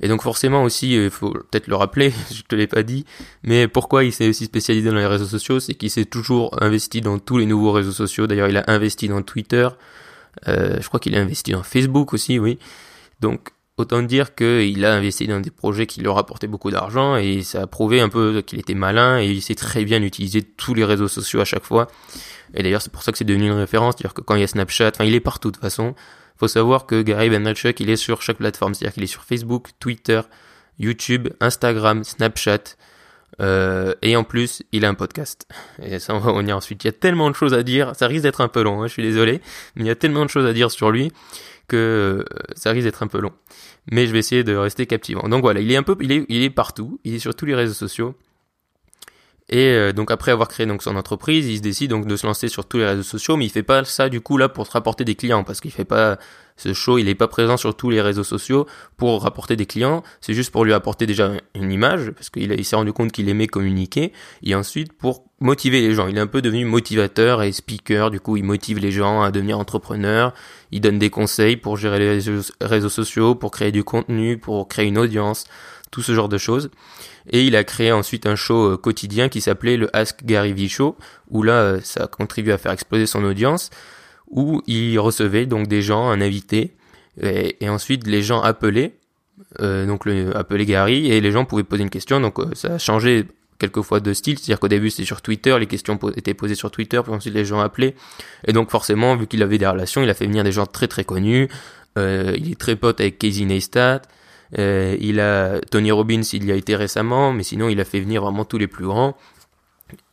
et 0.01 0.07
donc 0.07 0.21
forcément 0.21 0.63
aussi, 0.63 0.95
il 0.95 1.09
faut 1.09 1.31
peut-être 1.31 1.67
le 1.67 1.75
rappeler, 1.75 2.13
je 2.33 2.41
te 2.43 2.55
l'ai 2.55 2.67
pas 2.67 2.83
dit, 2.83 3.05
mais 3.43 3.67
pourquoi 3.67 4.03
il 4.03 4.13
s'est 4.13 4.29
aussi 4.29 4.45
spécialisé 4.45 4.89
dans 4.89 4.95
les 4.95 5.05
réseaux 5.05 5.25
sociaux, 5.25 5.59
c'est 5.59 5.73
qu'il 5.73 5.89
s'est 5.89 6.05
toujours 6.05 6.61
investi 6.63 7.01
dans 7.01 7.19
tous 7.19 7.37
les 7.37 7.45
nouveaux 7.45 7.71
réseaux 7.71 7.91
sociaux. 7.91 8.27
D'ailleurs, 8.27 8.47
il 8.47 8.57
a 8.57 8.63
investi 8.67 9.07
dans 9.07 9.21
Twitter, 9.21 9.67
euh, 10.47 10.77
je 10.79 10.87
crois 10.87 10.99
qu'il 10.99 11.15
a 11.15 11.19
investi 11.19 11.51
dans 11.51 11.63
Facebook 11.63 12.13
aussi, 12.13 12.39
oui. 12.39 12.59
Donc 13.19 13.49
Autant 13.79 14.01
dire 14.01 14.35
qu'il 14.35 14.83
a 14.83 14.93
investi 14.93 15.25
dans 15.25 15.39
des 15.39 15.51
projets 15.51 15.87
qui 15.87 16.01
lui 16.01 16.09
rapportaient 16.09 16.47
beaucoup 16.47 16.69
d'argent 16.69 17.15
et 17.15 17.43
ça 17.43 17.61
a 17.61 17.67
prouvé 17.67 18.01
un 18.01 18.09
peu 18.09 18.41
qu'il 18.41 18.59
était 18.59 18.73
malin 18.73 19.21
et 19.21 19.27
il 19.27 19.41
sait 19.41 19.55
très 19.55 19.85
bien 19.85 20.03
utiliser 20.03 20.41
tous 20.41 20.73
les 20.73 20.83
réseaux 20.83 21.07
sociaux 21.07 21.39
à 21.39 21.45
chaque 21.45 21.63
fois. 21.63 21.87
Et 22.53 22.61
d'ailleurs, 22.61 22.81
c'est 22.81 22.91
pour 22.91 23.03
ça 23.03 23.13
que 23.13 23.17
c'est 23.17 23.23
devenu 23.23 23.45
une 23.47 23.53
référence. 23.53 23.95
C'est-à-dire 23.97 24.13
que 24.13 24.19
quand 24.19 24.35
il 24.35 24.41
y 24.41 24.43
a 24.43 24.47
Snapchat, 24.47 24.89
enfin, 24.95 25.05
il 25.05 25.15
est 25.15 25.21
partout 25.21 25.49
de 25.49 25.55
toute 25.55 25.61
façon. 25.61 25.95
Faut 26.35 26.49
savoir 26.49 26.87
que 26.87 27.01
Gary 27.01 27.29
Vaynerchuk, 27.29 27.79
il 27.79 27.89
est 27.89 27.95
sur 27.95 28.21
chaque 28.21 28.39
plateforme. 28.39 28.73
C'est-à-dire 28.73 28.95
qu'il 28.95 29.03
est 29.03 29.07
sur 29.07 29.23
Facebook, 29.23 29.69
Twitter, 29.79 30.19
YouTube, 30.77 31.29
Instagram, 31.39 32.03
Snapchat. 32.03 32.75
Euh, 33.39 33.93
et 34.01 34.17
en 34.17 34.25
plus, 34.25 34.61
il 34.73 34.83
a 34.83 34.89
un 34.89 34.93
podcast. 34.93 35.47
Et 35.81 35.99
ça, 35.99 36.13
on 36.15 36.19
va 36.19 36.31
revenir 36.31 36.57
ensuite. 36.57 36.83
Il 36.83 36.87
y 36.87 36.89
a 36.89 36.93
tellement 36.93 37.29
de 37.29 37.35
choses 37.35 37.53
à 37.53 37.63
dire. 37.63 37.95
Ça 37.95 38.07
risque 38.07 38.23
d'être 38.23 38.41
un 38.41 38.49
peu 38.49 38.61
long, 38.61 38.83
hein, 38.83 38.87
je 38.87 38.91
suis 38.91 39.03
désolé. 39.03 39.39
Mais 39.77 39.85
il 39.85 39.87
y 39.87 39.91
a 39.91 39.95
tellement 39.95 40.25
de 40.25 40.29
choses 40.29 40.45
à 40.45 40.51
dire 40.51 40.69
sur 40.69 40.91
lui 40.91 41.13
que 41.69 41.77
euh, 42.19 42.23
ça 42.55 42.71
risque 42.71 42.85
d'être 42.85 43.03
un 43.03 43.07
peu 43.07 43.19
long. 43.19 43.31
Mais 43.89 44.07
je 44.07 44.11
vais 44.11 44.19
essayer 44.19 44.43
de 44.43 44.55
rester 44.55 44.85
captivant. 44.85 45.29
Donc 45.29 45.41
voilà, 45.41 45.61
il 45.61 45.71
est 45.71 45.77
un 45.77 45.83
peu, 45.83 45.95
il 46.01 46.11
est, 46.11 46.25
il 46.27 46.43
est 46.43 46.49
partout, 46.49 46.99
il 47.05 47.15
est 47.15 47.19
sur 47.19 47.33
tous 47.33 47.45
les 47.45 47.55
réseaux 47.55 47.73
sociaux. 47.73 48.15
Et 49.49 49.65
euh, 49.65 49.91
donc 49.93 50.11
après 50.11 50.31
avoir 50.31 50.47
créé 50.47 50.67
donc 50.67 50.83
son 50.83 50.95
entreprise, 50.95 51.47
il 51.47 51.57
se 51.57 51.61
décide 51.61 51.89
donc 51.89 52.05
de 52.05 52.15
se 52.15 52.25
lancer 52.25 52.47
sur 52.49 52.65
tous 52.65 52.77
les 52.77 52.85
réseaux 52.85 53.03
sociaux, 53.03 53.35
mais 53.35 53.45
il 53.45 53.49
fait 53.49 53.63
pas 53.63 53.83
ça 53.83 54.07
du 54.07 54.21
coup 54.21 54.37
là 54.37 54.47
pour 54.47 54.67
se 54.67 54.71
rapporter 54.71 55.03
des 55.05 55.15
clients 55.15 55.43
parce 55.43 55.59
qu'il 55.59 55.71
fait 55.71 55.85
pas 55.85 56.19
ce 56.55 56.73
show, 56.73 56.97
il 56.97 57.07
est 57.07 57.15
pas 57.15 57.27
présent 57.27 57.57
sur 57.57 57.75
tous 57.75 57.89
les 57.89 58.01
réseaux 58.01 58.23
sociaux 58.23 58.67
pour 58.97 59.23
rapporter 59.23 59.55
des 59.55 59.65
clients, 59.65 60.03
c'est 60.19 60.33
juste 60.33 60.51
pour 60.51 60.65
lui 60.65 60.73
apporter 60.73 61.05
déjà 61.07 61.31
une 61.55 61.71
image 61.71 62.11
parce 62.11 62.29
qu'il 62.29 62.51
il 62.51 62.65
s'est 62.65 62.75
rendu 62.75 62.93
compte 62.93 63.11
qu'il 63.11 63.29
aimait 63.29 63.47
communiquer 63.47 64.11
et 64.43 64.53
ensuite 64.53 64.93
pour 64.93 65.23
motiver 65.39 65.79
les 65.79 65.93
gens. 65.93 66.07
Il 66.07 66.17
est 66.17 66.21
un 66.21 66.27
peu 66.27 66.41
devenu 66.41 66.65
motivateur 66.65 67.41
et 67.41 67.51
speaker, 67.51 68.11
du 68.11 68.19
coup 68.19 68.37
il 68.37 68.43
motive 68.43 68.77
les 68.77 68.91
gens 68.91 69.21
à 69.21 69.31
devenir 69.31 69.57
entrepreneurs, 69.57 70.33
il 70.71 70.81
donne 70.81 70.99
des 70.99 71.09
conseils 71.09 71.55
pour 71.55 71.77
gérer 71.77 71.97
les 71.97 72.19
réseaux 72.61 72.89
sociaux, 72.89 73.33
pour 73.35 73.51
créer 73.51 73.71
du 73.71 73.83
contenu, 73.83 74.37
pour 74.37 74.67
créer 74.67 74.85
une 74.85 74.97
audience, 74.97 75.45
tout 75.91 76.01
ce 76.01 76.13
genre 76.13 76.29
de 76.29 76.37
choses. 76.37 76.69
Et 77.31 77.45
il 77.45 77.55
a 77.55 77.63
créé 77.63 77.91
ensuite 77.91 78.25
un 78.25 78.35
show 78.35 78.73
euh, 78.73 78.77
quotidien 78.77 79.29
qui 79.29 79.41
s'appelait 79.41 79.77
le 79.77 79.95
Ask 79.95 80.23
Gary 80.25 80.53
Vee 80.53 80.69
Show, 80.69 80.95
où 81.29 81.43
là, 81.43 81.53
euh, 81.53 81.79
ça 81.83 82.03
a 82.05 82.07
contribué 82.07 82.53
à 82.53 82.57
faire 82.57 82.71
exploser 82.71 83.05
son 83.05 83.23
audience, 83.23 83.69
où 84.29 84.61
il 84.67 84.97
recevait 84.99 85.45
donc 85.45 85.67
des 85.67 85.81
gens, 85.81 86.09
un 86.09 86.21
invité, 86.21 86.75
et, 87.21 87.67
ensuite 87.67 88.07
les 88.07 88.21
gens 88.21 88.41
appelaient, 88.41 88.95
euh, 89.59 89.85
donc 89.85 90.05
le, 90.05 90.35
appelaient 90.37 90.65
Gary, 90.65 91.11
et 91.11 91.19
les 91.19 91.31
gens 91.31 91.45
pouvaient 91.45 91.63
poser 91.63 91.83
une 91.83 91.89
question, 91.89 92.19
donc 92.21 92.37
ça 92.53 92.75
a 92.75 92.77
changé 92.77 93.25
quelquefois 93.57 93.99
de 93.99 94.13
style, 94.13 94.37
c'est-à-dire 94.37 94.59
qu'au 94.59 94.69
début 94.69 94.89
c'était 94.89 95.05
sur 95.05 95.21
Twitter, 95.21 95.57
les 95.59 95.65
questions 95.65 95.99
étaient 96.15 96.33
posées 96.33 96.55
sur 96.55 96.71
Twitter, 96.71 97.01
puis 97.03 97.11
ensuite 97.11 97.33
les 97.33 97.43
gens 97.43 97.59
appelaient, 97.59 97.95
et 98.47 98.53
donc 98.53 98.69
forcément, 98.69 99.15
vu 99.17 99.27
qu'il 99.27 99.43
avait 99.43 99.57
des 99.57 99.67
relations, 99.67 100.01
il 100.01 100.09
a 100.09 100.13
fait 100.13 100.27
venir 100.27 100.43
des 100.43 100.51
gens 100.51 100.65
très 100.65 100.87
très 100.87 101.03
connus, 101.03 101.49
il 101.97 102.51
est 102.51 102.57
très 102.57 102.77
pote 102.77 103.01
avec 103.01 103.17
Casey 103.17 103.43
Neistat, 103.43 104.03
euh, 104.57 104.97
il 104.99 105.19
a 105.19 105.59
Tony 105.71 105.91
Robbins, 105.91 106.21
il 106.33 106.45
y 106.45 106.51
a 106.51 106.55
été 106.55 106.75
récemment, 106.75 107.31
mais 107.33 107.43
sinon 107.43 107.69
il 107.69 107.79
a 107.79 107.85
fait 107.85 107.99
venir 107.99 108.21
vraiment 108.23 108.45
tous 108.45 108.57
les 108.57 108.67
plus 108.67 108.85
grands. 108.85 109.15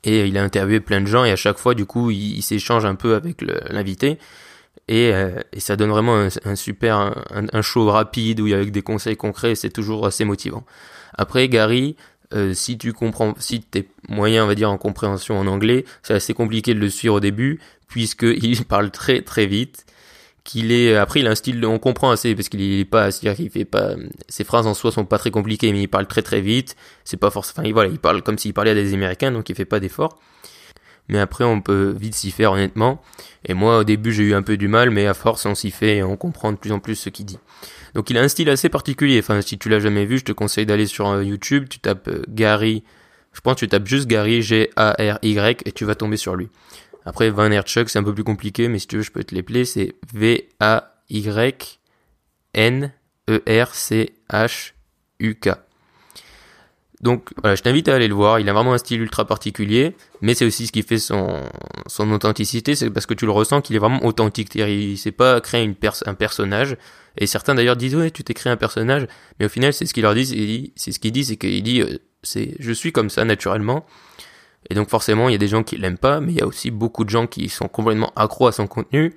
Et 0.04 0.26
il 0.26 0.38
a 0.38 0.42
interviewé 0.42 0.80
plein 0.80 1.00
de 1.00 1.06
gens 1.06 1.24
et 1.24 1.30
à 1.30 1.36
chaque 1.36 1.58
fois, 1.58 1.74
du 1.74 1.84
coup, 1.84 2.10
il, 2.10 2.42
s'échange 2.42 2.84
un 2.84 2.94
peu 2.94 3.14
avec 3.14 3.42
l'invité. 3.42 4.18
Et, 4.88 5.12
euh, 5.12 5.40
et 5.52 5.60
ça 5.60 5.76
donne 5.76 5.90
vraiment 5.90 6.28
un, 6.44 6.54
super, 6.54 7.14
un, 7.30 7.62
show 7.62 7.90
rapide 7.90 8.40
où 8.40 8.46
il 8.46 8.50
y 8.50 8.54
a 8.54 8.56
avec 8.56 8.70
des 8.70 8.82
conseils 8.82 9.16
concrets, 9.16 9.54
c'est 9.54 9.70
toujours 9.70 10.06
assez 10.06 10.24
motivant. 10.24 10.64
Après, 11.14 11.48
Gary, 11.48 11.96
euh, 12.34 12.54
si 12.54 12.78
tu 12.78 12.92
comprends, 12.92 13.34
si 13.38 13.60
t'es 13.60 13.88
moyen, 14.08 14.44
on 14.44 14.46
va 14.46 14.54
dire, 14.54 14.70
en 14.70 14.78
compréhension 14.78 15.38
en 15.38 15.46
anglais, 15.46 15.84
c'est 16.02 16.14
assez 16.14 16.34
compliqué 16.34 16.72
de 16.72 16.78
le 16.78 16.88
suivre 16.88 17.16
au 17.16 17.20
début, 17.20 17.60
puisqu'il 17.88 18.64
parle 18.68 18.90
très 18.90 19.22
très 19.22 19.46
vite 19.46 19.86
qu'il 20.46 20.72
est 20.72 20.96
après 20.96 21.20
il 21.20 21.26
a 21.26 21.30
un 21.30 21.34
style 21.34 21.64
on 21.66 21.78
comprend 21.78 22.10
assez 22.10 22.34
parce 22.34 22.48
qu'il 22.48 22.62
est 22.62 22.84
pas 22.84 23.10
c'est-à-dire 23.10 23.36
qu'il 23.36 23.50
fait 23.50 23.64
pas 23.64 23.96
ses 24.28 24.44
phrases 24.44 24.66
en 24.66 24.72
soi 24.74 24.92
sont 24.92 25.04
pas 25.04 25.18
très 25.18 25.30
compliquées 25.30 25.72
mais 25.72 25.82
il 25.82 25.88
parle 25.88 26.06
très 26.06 26.22
très 26.22 26.40
vite. 26.40 26.76
C'est 27.04 27.18
pas 27.18 27.30
forcément 27.30 27.64
enfin 27.64 27.72
voilà 27.72 27.90
il 27.90 27.98
parle 27.98 28.22
comme 28.22 28.38
s'il 28.38 28.54
parlait 28.54 28.70
à 28.70 28.74
des 28.74 28.94
américains 28.94 29.32
donc 29.32 29.48
il 29.50 29.54
fait 29.54 29.66
pas 29.66 29.80
d'efforts. 29.80 30.18
Mais 31.08 31.18
après 31.18 31.44
on 31.44 31.60
peut 31.60 31.94
vite 31.98 32.14
s'y 32.14 32.30
faire 32.30 32.52
honnêtement. 32.52 33.02
Et 33.44 33.54
moi 33.54 33.78
au 33.78 33.84
début 33.84 34.12
j'ai 34.12 34.22
eu 34.22 34.34
un 34.34 34.42
peu 34.42 34.56
du 34.56 34.68
mal 34.68 34.90
mais 34.90 35.06
à 35.06 35.14
force 35.14 35.44
on 35.44 35.54
s'y 35.54 35.70
fait 35.70 35.96
et 35.98 36.02
on 36.02 36.16
comprend 36.16 36.52
de 36.52 36.56
plus 36.56 36.72
en 36.72 36.78
plus 36.78 36.96
ce 36.96 37.10
qu'il 37.10 37.26
dit. 37.26 37.38
Donc 37.94 38.08
il 38.10 38.16
a 38.16 38.22
un 38.22 38.28
style 38.28 38.48
assez 38.48 38.68
particulier. 38.68 39.18
Enfin 39.18 39.42
si 39.42 39.58
tu 39.58 39.68
l'as 39.68 39.80
jamais 39.80 40.06
vu 40.06 40.18
je 40.18 40.24
te 40.24 40.32
conseille 40.32 40.66
d'aller 40.66 40.86
sur 40.86 41.08
euh, 41.08 41.24
YouTube. 41.24 41.66
Tu 41.68 41.80
tapes 41.80 42.08
euh, 42.08 42.22
Gary 42.28 42.84
je 43.32 43.42
pense 43.42 43.56
que 43.56 43.60
tu 43.60 43.68
tapes 43.68 43.86
juste 43.86 44.06
Gary 44.06 44.40
G 44.40 44.70
A 44.76 44.92
R 44.92 45.18
Y 45.22 45.60
et 45.66 45.72
tu 45.72 45.84
vas 45.84 45.94
tomber 45.94 46.16
sur 46.16 46.36
lui 46.36 46.48
après, 47.06 47.30
Van 47.30 47.50
Herchuk, 47.50 47.88
c'est 47.88 48.00
un 48.00 48.02
peu 48.02 48.12
plus 48.12 48.24
compliqué, 48.24 48.66
mais 48.66 48.80
si 48.80 48.88
tu 48.88 48.96
veux, 48.96 49.02
je 49.02 49.12
peux 49.12 49.22
te 49.22 49.32
l'épeler. 49.32 49.64
C'est 49.64 49.94
V-A-Y-N-E-R-C-H-U-K. 50.12 51.08
Donc 57.02 57.30
voilà, 57.40 57.54
je 57.54 57.62
t'invite 57.62 57.88
à 57.88 57.94
aller 57.94 58.08
le 58.08 58.14
voir. 58.14 58.40
Il 58.40 58.48
a 58.48 58.52
vraiment 58.52 58.72
un 58.72 58.78
style 58.78 59.00
ultra 59.02 59.24
particulier, 59.24 59.94
mais 60.20 60.34
c'est 60.34 60.44
aussi 60.44 60.66
ce 60.66 60.72
qui 60.72 60.82
fait 60.82 60.98
son, 60.98 61.44
son 61.86 62.10
authenticité, 62.10 62.74
c'est 62.74 62.90
parce 62.90 63.06
que 63.06 63.14
tu 63.14 63.26
le 63.26 63.30
ressens 63.30 63.60
qu'il 63.60 63.76
est 63.76 63.78
vraiment 63.78 64.04
authentique. 64.04 64.52
Il 64.56 64.98
sait 64.98 65.12
pas 65.12 65.40
créer 65.40 65.62
une 65.62 65.76
un 66.06 66.14
personnage. 66.14 66.76
Et 67.18 67.26
certains 67.26 67.54
d'ailleurs 67.54 67.76
disent 67.76 67.94
ouais, 67.94 68.10
tu 68.10 68.24
t'es 68.24 68.34
créé 68.34 68.52
un 68.52 68.56
personnage, 68.56 69.06
mais 69.38 69.46
au 69.46 69.48
final 69.48 69.72
c'est 69.72 69.86
ce 69.86 69.94
qu'il 69.94 70.02
leur 70.02 70.14
dit. 70.14 70.72
C'est 70.74 70.90
ce 70.90 70.98
qu'il 70.98 71.12
dit, 71.12 71.24
c'est 71.24 71.36
qu'il 71.36 71.62
dit 71.62 71.82
euh, 71.82 71.98
c'est 72.22 72.56
je 72.58 72.72
suis 72.72 72.90
comme 72.92 73.10
ça 73.10 73.24
naturellement. 73.24 73.86
Et 74.70 74.74
donc 74.74 74.88
forcément, 74.88 75.28
il 75.28 75.32
y 75.32 75.34
a 75.34 75.38
des 75.38 75.48
gens 75.48 75.62
qui 75.62 75.76
l'aiment 75.76 75.98
pas, 75.98 76.20
mais 76.20 76.32
il 76.32 76.38
y 76.38 76.42
a 76.42 76.46
aussi 76.46 76.70
beaucoup 76.70 77.04
de 77.04 77.10
gens 77.10 77.26
qui 77.26 77.48
sont 77.48 77.68
complètement 77.68 78.12
accros 78.16 78.46
à 78.46 78.52
son 78.52 78.66
contenu, 78.66 79.14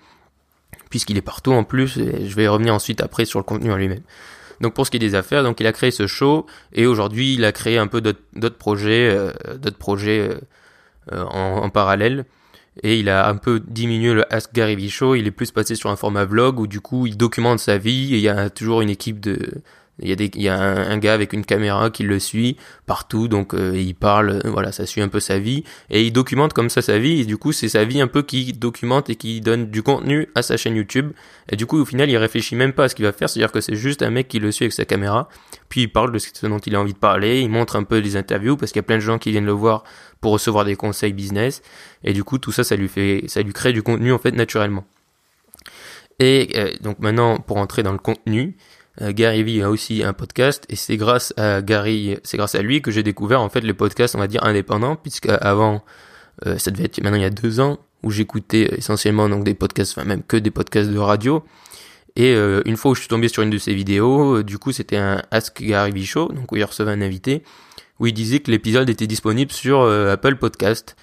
puisqu'il 0.89 1.17
est 1.17 1.21
partout 1.21 1.51
en 1.51 1.63
plus, 1.63 1.97
et 1.97 2.27
je 2.27 2.35
vais 2.35 2.47
revenir 2.47 2.73
ensuite 2.73 3.01
après 3.01 3.25
sur 3.25 3.39
le 3.39 3.43
contenu 3.43 3.71
en 3.71 3.77
lui-même. 3.77 4.03
Donc 4.61 4.73
pour 4.73 4.85
ce 4.85 4.91
qui 4.91 4.97
est 4.97 4.99
des 4.99 5.15
affaires, 5.15 5.43
donc 5.43 5.59
il 5.59 5.67
a 5.67 5.71
créé 5.71 5.91
ce 5.91 6.05
show, 6.05 6.45
et 6.73 6.85
aujourd'hui 6.85 7.35
il 7.35 7.45
a 7.45 7.51
créé 7.51 7.77
un 7.77 7.87
peu 7.87 8.01
d'autres 8.01 8.57
projets, 8.57 9.09
euh, 9.09 9.31
d'autres 9.57 9.77
projets 9.77 10.29
euh, 11.11 11.23
en, 11.23 11.63
en, 11.63 11.69
parallèle, 11.69 12.25
et 12.83 12.99
il 12.99 13.09
a 13.09 13.27
un 13.27 13.37
peu 13.37 13.59
diminué 13.59 14.13
le 14.13 14.31
Ask 14.33 14.53
Gary 14.53 14.75
Vee 14.75 14.89
Show, 14.89 15.15
il 15.15 15.25
est 15.27 15.31
plus 15.31 15.51
passé 15.51 15.75
sur 15.75 15.89
un 15.89 15.95
format 15.95 16.25
vlog, 16.25 16.59
où 16.59 16.67
du 16.67 16.81
coup 16.81 17.07
il 17.07 17.17
documente 17.17 17.59
sa 17.59 17.77
vie, 17.77 18.13
et 18.13 18.17
il 18.17 18.23
y 18.23 18.29
a 18.29 18.49
toujours 18.49 18.81
une 18.81 18.89
équipe 18.89 19.19
de 19.19 19.61
il 20.01 20.09
y 20.09 20.11
a, 20.11 20.15
des, 20.15 20.31
il 20.33 20.41
y 20.41 20.49
a 20.49 20.57
un, 20.57 20.97
gars 20.97 21.13
avec 21.13 21.33
une 21.33 21.45
caméra 21.45 21.89
qui 21.89 22.03
le 22.03 22.19
suit 22.19 22.57
partout, 22.85 23.27
donc 23.27 23.53
euh, 23.53 23.77
il 23.77 23.95
parle, 23.95 24.41
voilà, 24.45 24.71
ça 24.71 24.85
suit 24.85 25.01
un 25.01 25.07
peu 25.07 25.19
sa 25.19 25.39
vie, 25.39 25.63
et 25.89 26.03
il 26.03 26.11
documente 26.11 26.53
comme 26.53 26.69
ça 26.69 26.81
sa 26.81 26.99
vie, 26.99 27.21
et 27.21 27.25
du 27.25 27.37
coup 27.37 27.51
c'est 27.51 27.69
sa 27.69 27.83
vie 27.83 28.01
un 28.01 28.07
peu 28.07 28.21
qui 28.21 28.53
documente 28.53 29.09
et 29.09 29.15
qui 29.15 29.41
donne 29.41 29.69
du 29.69 29.83
contenu 29.83 30.27
à 30.35 30.41
sa 30.41 30.57
chaîne 30.57 30.75
YouTube, 30.75 31.11
et 31.49 31.55
du 31.55 31.65
coup 31.65 31.77
au 31.77 31.85
final 31.85 32.09
il 32.09 32.17
réfléchit 32.17 32.55
même 32.55 32.73
pas 32.73 32.85
à 32.85 32.89
ce 32.89 32.95
qu'il 32.95 33.05
va 33.05 33.11
faire, 33.11 33.29
c'est-à-dire 33.29 33.51
que 33.51 33.61
c'est 33.61 33.75
juste 33.75 34.01
un 34.01 34.09
mec 34.09 34.27
qui 34.27 34.39
le 34.39 34.51
suit 34.51 34.65
avec 34.65 34.73
sa 34.73 34.85
caméra, 34.85 35.29
puis 35.69 35.81
il 35.81 35.87
parle 35.87 36.11
de 36.11 36.17
ce 36.17 36.47
dont 36.47 36.59
il 36.59 36.75
a 36.75 36.79
envie 36.79 36.93
de 36.93 36.97
parler, 36.97 37.41
il 37.41 37.49
montre 37.49 37.75
un 37.75 37.83
peu 37.83 38.01
des 38.01 38.15
interviews, 38.15 38.57
parce 38.57 38.71
qu'il 38.71 38.79
y 38.79 38.85
a 38.85 38.87
plein 38.87 38.97
de 38.97 39.01
gens 39.01 39.17
qui 39.17 39.31
viennent 39.31 39.45
le 39.45 39.51
voir 39.51 39.83
pour 40.21 40.31
recevoir 40.31 40.65
des 40.65 40.75
conseils 40.75 41.13
business, 41.13 41.61
et 42.03 42.13
du 42.13 42.23
coup 42.23 42.37
tout 42.37 42.51
ça 42.51 42.63
ça 42.63 42.75
lui 42.75 42.87
fait, 42.87 43.23
ça 43.27 43.41
lui 43.41 43.53
crée 43.53 43.73
du 43.73 43.83
contenu 43.83 44.11
en 44.11 44.19
fait 44.19 44.31
naturellement. 44.31 44.85
Et 46.19 46.49
euh, 46.55 46.71
donc 46.81 46.99
maintenant 46.99 47.37
pour 47.37 47.57
entrer 47.57 47.81
dans 47.83 47.93
le 47.93 47.97
contenu, 47.97 48.57
euh, 48.57 48.78
Gary 49.01 49.43
Vee 49.43 49.61
a 49.61 49.69
aussi 49.69 50.03
un 50.03 50.13
podcast 50.13 50.65
et 50.69 50.75
c'est 50.75 50.97
grâce 50.97 51.33
à 51.37 51.61
Gary, 51.61 52.17
c'est 52.23 52.37
grâce 52.37 52.55
à 52.55 52.61
lui 52.61 52.81
que 52.81 52.91
j'ai 52.91 53.03
découvert 53.03 53.41
en 53.41 53.49
fait 53.49 53.61
les 53.61 53.73
podcasts, 53.73 54.15
on 54.15 54.19
va 54.19 54.27
dire 54.27 54.43
indépendants, 54.43 54.95
puisque 54.95 55.27
avant, 55.29 55.83
euh, 56.45 56.57
ça 56.57 56.71
devait 56.71 56.85
être 56.85 57.01
maintenant 57.01 57.17
il 57.17 57.21
y 57.21 57.25
a 57.25 57.29
deux 57.29 57.59
ans 57.59 57.79
où 58.03 58.11
j'écoutais 58.11 58.75
essentiellement 58.77 59.29
donc 59.29 59.43
des 59.43 59.53
podcasts, 59.53 59.97
enfin 59.97 60.07
même 60.07 60.23
que 60.23 60.37
des 60.37 60.51
podcasts 60.51 60.89
de 60.89 60.97
radio. 60.97 61.43
Et 62.15 62.33
euh, 62.33 62.61
une 62.65 62.75
fois 62.75 62.91
où 62.91 62.95
je 62.95 63.01
suis 63.01 63.09
tombé 63.09 63.27
sur 63.27 63.43
une 63.43 63.49
de 63.49 63.57
ses 63.57 63.73
vidéos, 63.73 64.43
du 64.43 64.57
coup 64.57 64.71
c'était 64.71 64.97
un 64.97 65.21
Ask 65.31 65.61
Gary 65.61 65.91
Vee 65.91 66.05
Show, 66.05 66.29
donc 66.29 66.51
où 66.51 66.55
il 66.57 66.63
recevait 66.63 66.91
un 66.91 67.01
invité, 67.01 67.43
où 67.99 68.07
il 68.07 68.13
disait 68.13 68.39
que 68.39 68.51
l'épisode 68.51 68.89
était 68.89 69.07
disponible 69.07 69.51
sur 69.51 69.81
Apple 69.81 70.35
Podcast 70.35 70.95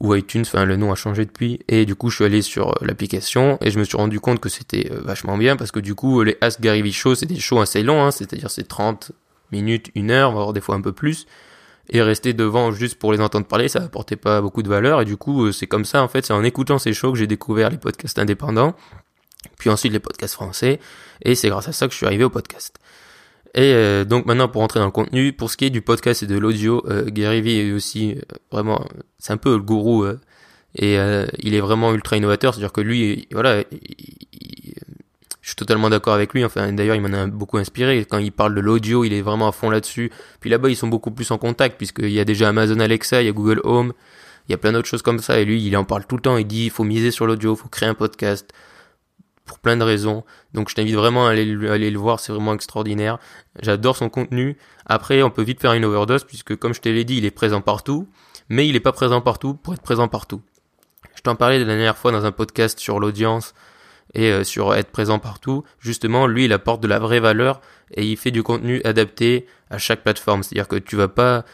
ou 0.00 0.14
iTunes, 0.14 0.42
enfin 0.42 0.64
le 0.64 0.76
nom 0.76 0.92
a 0.92 0.96
changé 0.96 1.24
depuis, 1.24 1.60
et 1.68 1.86
du 1.86 1.94
coup 1.94 2.10
je 2.10 2.16
suis 2.16 2.24
allé 2.24 2.42
sur 2.42 2.70
euh, 2.70 2.74
l'application 2.82 3.58
et 3.60 3.70
je 3.70 3.78
me 3.78 3.84
suis 3.84 3.96
rendu 3.96 4.20
compte 4.20 4.40
que 4.40 4.48
c'était 4.48 4.90
euh, 4.90 5.00
vachement 5.00 5.38
bien 5.38 5.56
parce 5.56 5.70
que 5.70 5.80
du 5.80 5.94
coup 5.94 6.22
les 6.22 6.36
Ask 6.40 6.60
Gary 6.60 6.82
Vee 6.82 6.92
Show 6.92 7.14
c'est 7.14 7.26
des 7.26 7.38
shows 7.38 7.60
assez 7.60 7.82
longs, 7.82 8.02
hein, 8.02 8.10
c'est-à-dire 8.10 8.50
c'est 8.50 8.66
30 8.66 9.12
minutes, 9.52 9.90
une 9.94 10.10
heure, 10.10 10.32
voire 10.32 10.52
des 10.52 10.60
fois 10.60 10.74
un 10.74 10.80
peu 10.80 10.92
plus, 10.92 11.26
et 11.90 12.02
rester 12.02 12.32
devant 12.32 12.72
juste 12.72 12.98
pour 12.98 13.12
les 13.12 13.20
entendre 13.20 13.46
parler 13.46 13.68
ça 13.68 13.82
apportait 13.82 14.16
pas 14.16 14.40
beaucoup 14.40 14.62
de 14.62 14.68
valeur. 14.68 15.00
Et 15.00 15.04
du 15.04 15.16
coup 15.16 15.44
euh, 15.44 15.52
c'est 15.52 15.68
comme 15.68 15.84
ça 15.84 16.02
en 16.02 16.08
fait, 16.08 16.26
c'est 16.26 16.32
en 16.32 16.42
écoutant 16.42 16.78
ces 16.78 16.92
shows 16.92 17.12
que 17.12 17.18
j'ai 17.18 17.28
découvert 17.28 17.70
les 17.70 17.78
podcasts 17.78 18.18
indépendants, 18.18 18.74
puis 19.58 19.70
ensuite 19.70 19.92
les 19.92 20.00
podcasts 20.00 20.34
français, 20.34 20.80
et 21.22 21.36
c'est 21.36 21.48
grâce 21.48 21.68
à 21.68 21.72
ça 21.72 21.86
que 21.86 21.92
je 21.92 21.98
suis 21.98 22.06
arrivé 22.06 22.24
au 22.24 22.30
podcast. 22.30 22.78
Et 23.54 23.72
euh, 23.72 24.04
donc 24.04 24.26
maintenant 24.26 24.48
pour 24.48 24.62
rentrer 24.62 24.80
dans 24.80 24.86
le 24.86 24.90
contenu, 24.90 25.32
pour 25.32 25.50
ce 25.50 25.56
qui 25.56 25.66
est 25.66 25.70
du 25.70 25.80
podcast 25.80 26.24
et 26.24 26.26
de 26.26 26.36
l'audio, 26.36 26.82
euh, 26.88 27.04
Gary 27.06 27.40
Vee 27.40 27.60
est 27.60 27.72
aussi 27.72 28.12
euh, 28.12 28.20
vraiment, 28.50 28.84
c'est 29.18 29.32
un 29.32 29.36
peu 29.36 29.52
le 29.52 29.62
gourou 29.62 30.04
et 30.76 30.96
il 31.38 31.54
est 31.54 31.60
vraiment 31.60 31.94
ultra 31.94 32.16
innovateur, 32.16 32.52
c'est-à-dire 32.52 32.72
que 32.72 32.80
lui, 32.80 33.28
voilà, 33.30 33.62
je 35.40 35.48
suis 35.48 35.54
totalement 35.54 35.88
d'accord 35.88 36.14
avec 36.14 36.34
lui. 36.34 36.44
Enfin 36.44 36.72
d'ailleurs 36.72 36.96
il 36.96 37.00
m'en 37.00 37.16
a 37.16 37.28
beaucoup 37.28 37.58
inspiré 37.58 38.04
quand 38.04 38.18
il 38.18 38.32
parle 38.32 38.56
de 38.56 38.60
l'audio, 38.60 39.04
il 39.04 39.12
est 39.12 39.22
vraiment 39.22 39.46
à 39.46 39.52
fond 39.52 39.70
là-dessus. 39.70 40.10
Puis 40.40 40.50
là-bas 40.50 40.70
ils 40.70 40.76
sont 40.76 40.88
beaucoup 40.88 41.12
plus 41.12 41.30
en 41.30 41.38
contact 41.38 41.76
puisqu'il 41.76 42.10
y 42.10 42.18
a 42.18 42.24
déjà 42.24 42.48
Amazon 42.48 42.80
Alexa, 42.80 43.22
il 43.22 43.26
y 43.26 43.28
a 43.28 43.32
Google 43.32 43.60
Home, 43.62 43.92
il 44.48 44.52
y 44.52 44.54
a 44.54 44.58
plein 44.58 44.72
d'autres 44.72 44.88
choses 44.88 45.02
comme 45.02 45.20
ça 45.20 45.38
et 45.38 45.44
lui 45.44 45.64
il 45.64 45.76
en 45.76 45.84
parle 45.84 46.06
tout 46.06 46.16
le 46.16 46.22
temps. 46.22 46.36
Il 46.38 46.46
dit 46.46 46.64
il 46.64 46.70
faut 46.70 46.82
miser 46.82 47.12
sur 47.12 47.26
l'audio, 47.26 47.54
il 47.54 47.58
faut 47.58 47.68
créer 47.68 47.88
un 47.88 47.94
podcast 47.94 48.50
pour 49.44 49.58
plein 49.58 49.76
de 49.76 49.82
raisons. 49.82 50.24
Donc 50.52 50.68
je 50.68 50.74
t'invite 50.74 50.94
vraiment 50.94 51.26
à 51.26 51.30
aller, 51.30 51.44
le 51.44 51.98
voir, 51.98 52.20
c'est 52.20 52.32
vraiment 52.32 52.54
extraordinaire. 52.54 53.18
J'adore 53.60 53.96
son 53.96 54.08
contenu. 54.08 54.56
Après, 54.86 55.22
on 55.22 55.30
peut 55.30 55.42
vite 55.42 55.60
faire 55.60 55.72
une 55.72 55.84
overdose 55.84 56.24
puisque 56.24 56.56
comme 56.56 56.74
je 56.74 56.80
te 56.80 56.88
l'ai 56.88 57.04
dit, 57.04 57.18
il 57.18 57.24
est 57.24 57.30
présent 57.30 57.60
partout, 57.60 58.08
mais 58.48 58.66
il 58.66 58.72
n'est 58.72 58.80
pas 58.80 58.92
présent 58.92 59.20
partout 59.20 59.54
pour 59.54 59.74
être 59.74 59.82
présent 59.82 60.08
partout. 60.08 60.42
Je 61.14 61.22
t'en 61.22 61.36
parlais 61.36 61.58
la 61.58 61.64
dernière 61.64 61.96
fois 61.96 62.12
dans 62.12 62.24
un 62.24 62.32
podcast 62.32 62.78
sur 62.78 63.00
l'audience 63.00 63.54
et 64.14 64.30
euh, 64.30 64.44
sur 64.44 64.74
être 64.74 64.90
présent 64.90 65.18
partout. 65.18 65.64
Justement, 65.78 66.26
lui, 66.26 66.46
il 66.46 66.52
apporte 66.52 66.82
de 66.82 66.88
la 66.88 66.98
vraie 66.98 67.20
valeur 67.20 67.60
et 67.92 68.04
il 68.04 68.16
fait 68.16 68.30
du 68.30 68.42
contenu 68.42 68.80
adapté 68.84 69.46
à 69.70 69.78
chaque 69.78 70.02
plateforme. 70.02 70.42
C'est-à-dire 70.42 70.68
que 70.68 70.76
tu 70.76 70.96
vas 70.96 71.08
pas 71.08 71.44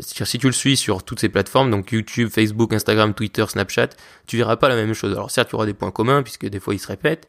si 0.00 0.38
tu 0.38 0.46
le 0.46 0.52
suis 0.52 0.76
sur 0.76 1.02
toutes 1.02 1.20
ces 1.20 1.28
plateformes, 1.28 1.70
donc 1.70 1.92
YouTube, 1.92 2.28
Facebook, 2.30 2.72
Instagram, 2.72 3.14
Twitter, 3.14 3.44
Snapchat, 3.48 3.90
tu 4.26 4.36
verras 4.36 4.56
pas 4.56 4.68
la 4.68 4.76
même 4.76 4.94
chose. 4.94 5.12
Alors 5.12 5.30
certes, 5.30 5.50
tu 5.50 5.54
auras 5.54 5.66
des 5.66 5.74
points 5.74 5.90
communs 5.90 6.22
puisque 6.22 6.46
des 6.46 6.60
fois 6.60 6.74
ils 6.74 6.78
se 6.78 6.88
répètent, 6.88 7.28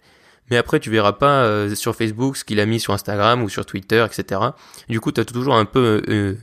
mais 0.49 0.57
après 0.57 0.79
tu 0.79 0.89
verras 0.89 1.13
pas 1.13 1.43
euh, 1.43 1.75
sur 1.75 1.95
Facebook 1.95 2.37
ce 2.37 2.43
qu'il 2.43 2.59
a 2.59 2.65
mis 2.65 2.79
sur 2.79 2.93
Instagram 2.93 3.43
ou 3.43 3.49
sur 3.49 3.65
Twitter, 3.65 4.05
etc. 4.05 4.41
Du 4.89 4.99
coup, 4.99 5.11
tu 5.11 5.21
as 5.21 5.25
toujours 5.25 5.55
un 5.55 5.65
peu, 5.65 6.01
euh, 6.09 6.35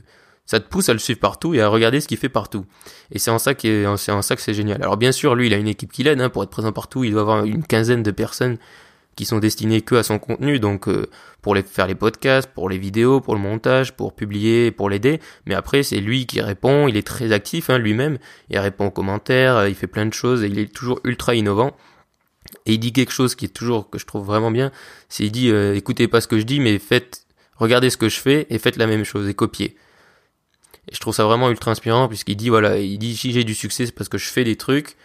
ça 0.45 0.59
te 0.59 0.67
pousse 0.67 0.89
à 0.89 0.93
le 0.93 0.99
suivre 0.99 1.19
partout 1.19 1.53
et 1.53 1.61
à 1.61 1.67
regarder 1.67 2.01
ce 2.01 2.07
qu'il 2.07 2.17
fait 2.17 2.29
partout. 2.29 2.65
Et 3.11 3.19
c'est 3.19 3.31
en 3.31 3.39
ça 3.39 3.53
que 3.53 3.95
c'est 3.97 4.11
en 4.11 4.21
ça 4.21 4.35
que 4.35 4.41
c'est 4.41 4.53
génial. 4.53 4.81
Alors 4.81 4.97
bien 4.97 5.11
sûr, 5.11 5.35
lui, 5.35 5.47
il 5.47 5.53
a 5.53 5.57
une 5.57 5.67
équipe 5.67 5.91
qui 5.91 6.03
l'aide 6.03 6.21
hein, 6.21 6.29
pour 6.29 6.43
être 6.43 6.49
présent 6.49 6.71
partout. 6.71 7.03
Il 7.03 7.11
doit 7.11 7.21
avoir 7.21 7.45
une 7.45 7.63
quinzaine 7.63 8.03
de 8.03 8.11
personnes 8.11 8.57
qui 9.15 9.25
sont 9.25 9.39
destinés 9.39 9.81
que 9.81 9.95
à 9.95 10.03
son 10.03 10.17
contenu, 10.17 10.59
donc 10.59 10.87
euh, 10.87 11.09
pour 11.41 11.57
faire 11.57 11.87
les 11.87 11.95
podcasts, 11.95 12.49
pour 12.53 12.69
les 12.69 12.77
vidéos, 12.77 13.19
pour 13.19 13.35
le 13.35 13.41
montage, 13.41 13.93
pour 13.93 14.13
publier, 14.13 14.71
pour 14.71 14.89
l'aider. 14.89 15.19
Mais 15.45 15.55
après, 15.55 15.83
c'est 15.83 15.99
lui 15.99 16.25
qui 16.25 16.41
répond. 16.41 16.87
Il 16.87 16.95
est 16.95 17.05
très 17.05 17.31
actif 17.31 17.69
hein, 17.69 17.77
lui-même. 17.77 18.17
Il 18.49 18.57
répond 18.59 18.85
aux 18.85 18.91
commentaires, 18.91 19.57
euh, 19.57 19.69
il 19.69 19.75
fait 19.75 19.87
plein 19.87 20.05
de 20.05 20.13
choses 20.13 20.43
et 20.43 20.47
il 20.47 20.57
est 20.57 20.73
toujours 20.73 21.01
ultra 21.03 21.35
innovant. 21.35 21.75
Et 22.65 22.73
il 22.73 22.79
dit 22.79 22.93
quelque 22.93 23.11
chose 23.11 23.35
qui 23.35 23.45
est 23.45 23.49
toujours 23.49 23.89
que 23.89 23.99
je 23.99 24.05
trouve 24.05 24.25
vraiment 24.25 24.51
bien. 24.51 24.71
C'est 25.09 25.25
il 25.25 25.31
dit 25.31 25.51
euh, 25.51 25.75
écoutez 25.75 26.07
pas 26.07 26.21
ce 26.21 26.27
que 26.27 26.39
je 26.39 26.43
dis, 26.43 26.59
mais 26.59 26.79
faites, 26.79 27.25
regardez 27.55 27.89
ce 27.89 27.97
que 27.97 28.09
je 28.09 28.19
fais 28.19 28.47
et 28.49 28.57
faites 28.57 28.77
la 28.77 28.87
même 28.87 29.03
chose 29.03 29.27
et 29.27 29.33
copiez. 29.33 29.75
Et 30.87 30.95
je 30.95 30.99
trouve 30.99 31.13
ça 31.13 31.25
vraiment 31.25 31.49
ultra 31.49 31.71
inspirant 31.71 32.07
puisqu'il 32.07 32.37
dit 32.37 32.49
voilà, 32.49 32.77
il 32.77 32.97
dit 32.97 33.15
si 33.15 33.31
j'ai 33.31 33.43
du 33.43 33.53
succès 33.53 33.85
c'est 33.85 33.91
parce 33.91 34.09
que 34.09 34.17
je 34.17 34.29
fais 34.29 34.43
des 34.43 34.55
trucs 34.55 34.95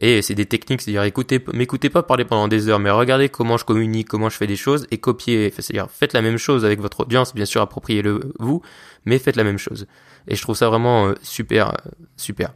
et 0.00 0.20
c'est 0.20 0.34
des 0.34 0.46
techniques, 0.46 0.82
c'est-à-dire 0.82 1.04
écoutez, 1.04 1.42
m'écoutez 1.54 1.88
pas 1.88 2.02
parler 2.02 2.24
pendant 2.24 2.48
des 2.48 2.68
heures, 2.68 2.78
mais 2.78 2.90
regardez 2.90 3.30
comment 3.30 3.56
je 3.56 3.64
communique, 3.64 4.08
comment 4.08 4.28
je 4.28 4.36
fais 4.36 4.46
des 4.46 4.56
choses 4.56 4.86
et 4.90 4.98
copiez. 4.98 5.50
C'est-à-dire 5.50 5.88
faites 5.90 6.12
la 6.12 6.20
même 6.20 6.36
chose 6.36 6.64
avec 6.66 6.80
votre 6.80 7.00
audience, 7.00 7.34
bien 7.34 7.46
sûr 7.46 7.62
appropriez-le 7.62 8.32
vous, 8.38 8.60
mais 9.06 9.18
faites 9.18 9.36
la 9.36 9.44
même 9.44 9.58
chose. 9.58 9.86
Et 10.28 10.36
je 10.36 10.42
trouve 10.42 10.56
ça 10.56 10.68
vraiment 10.68 11.08
euh, 11.08 11.14
super, 11.22 11.68
euh, 11.70 11.90
super. 12.16 12.52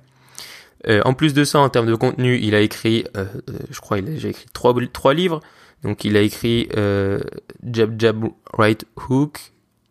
Euh, 0.87 1.01
en 1.05 1.15
plus 1.15 1.33
de 1.33 1.45
ça, 1.45 1.61
en 1.61 1.69
termes 1.71 1.87
de 1.87 1.95
contenu, 1.95 2.39
il 2.41 2.55
a 2.55 2.61
écrit, 2.61 3.05
euh, 3.17 3.27
je 3.71 3.81
crois, 3.81 3.99
il 3.99 4.07
a 4.07 4.11
déjà 4.11 4.29
écrit 4.29 4.47
trois, 4.53 4.75
trois 4.93 5.15
livres. 5.15 5.41
Donc 5.83 6.05
il 6.05 6.19
a 6.19 6.21
écrit 6.21 6.69
Jab 7.65 7.99
Jab 7.99 8.25
Right 8.53 8.85
Hook. 9.09 9.39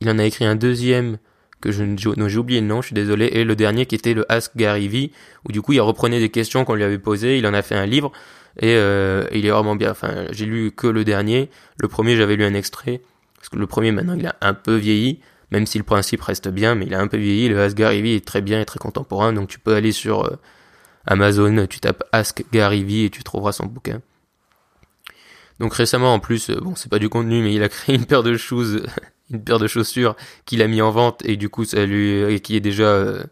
Il 0.01 0.09
en 0.09 0.19
a 0.19 0.23
écrit 0.23 0.45
un 0.45 0.55
deuxième 0.55 1.17
que 1.61 1.71
je 1.71 1.83
j'ai 1.97 2.37
oublié 2.37 2.61
le 2.61 2.67
nom, 2.67 2.81
je 2.81 2.87
suis 2.87 2.93
désolé, 2.93 3.25
et 3.25 3.43
le 3.43 3.55
dernier 3.55 3.85
qui 3.85 3.95
était 3.95 4.13
le 4.13 4.29
Ask 4.31 4.55
Gary 4.55 4.87
V, 4.87 5.11
où 5.47 5.51
du 5.51 5.61
coup 5.61 5.73
il 5.73 5.81
reprenait 5.81 6.19
des 6.19 6.29
questions 6.29 6.65
qu'on 6.65 6.75
lui 6.75 6.83
avait 6.83 6.99
posées, 6.99 7.37
il 7.37 7.47
en 7.47 7.53
a 7.53 7.61
fait 7.61 7.75
un 7.75 7.85
livre, 7.85 8.11
et 8.59 8.75
euh, 8.75 9.25
il 9.31 9.45
est 9.45 9.51
vraiment 9.51 9.75
bien. 9.75 9.91
Enfin, 9.91 10.25
j'ai 10.31 10.45
lu 10.45 10.71
que 10.71 10.87
le 10.87 11.03
dernier, 11.03 11.49
le 11.77 11.87
premier 11.87 12.15
j'avais 12.15 12.35
lu 12.35 12.45
un 12.45 12.53
extrait, 12.53 13.01
parce 13.35 13.49
que 13.49 13.57
le 13.57 13.67
premier 13.67 13.91
maintenant 13.91 14.15
il 14.17 14.25
a 14.25 14.35
un 14.41 14.53
peu 14.53 14.75
vieilli, 14.75 15.19
même 15.51 15.65
si 15.65 15.77
le 15.77 15.83
principe 15.83 16.21
reste 16.21 16.47
bien, 16.47 16.75
mais 16.75 16.85
il 16.85 16.93
a 16.93 16.99
un 16.99 17.07
peu 17.07 17.17
vieilli, 17.17 17.49
le 17.49 17.61
Ask 17.61 17.75
Gary 17.75 18.01
V 18.01 18.15
est 18.15 18.25
très 18.25 18.41
bien 18.41 18.61
et 18.61 18.65
très 18.65 18.79
contemporain, 18.79 19.33
donc 19.33 19.49
tu 19.49 19.59
peux 19.59 19.75
aller 19.75 19.91
sur 19.91 20.25
euh, 20.25 20.37
Amazon, 21.05 21.67
tu 21.67 21.79
tapes 21.79 22.03
Ask 22.11 22.43
Gary 22.51 22.83
V 22.83 23.05
et 23.05 23.09
tu 23.09 23.23
trouveras 23.23 23.51
son 23.51 23.65
bouquin. 23.65 24.01
Donc 25.59 25.73
récemment 25.73 26.13
en 26.13 26.19
plus, 26.19 26.49
euh, 26.49 26.59
bon 26.61 26.75
c'est 26.75 26.89
pas 26.89 26.99
du 26.99 27.09
contenu, 27.09 27.41
mais 27.41 27.53
il 27.53 27.63
a 27.63 27.69
créé 27.69 27.95
une 27.95 28.05
paire 28.05 28.23
de 28.23 28.37
shoes 28.37 28.81
une 29.31 29.43
paire 29.43 29.59
de 29.59 29.67
chaussures 29.67 30.15
qu'il 30.45 30.61
a 30.61 30.67
mis 30.67 30.81
en 30.81 30.91
vente 30.91 31.23
et 31.25 31.37
du 31.37 31.49
coup 31.49 31.65
ça 31.65 31.85
lui 31.85 32.39
qui 32.41 32.55
est 32.55 32.59
déjà 32.59 32.85
euh, 32.85 33.23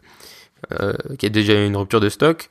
euh, 0.80 0.92
qui 1.18 1.26
a 1.26 1.28
déjà 1.28 1.54
une 1.54 1.76
rupture 1.76 2.00
de 2.00 2.08
stock. 2.08 2.48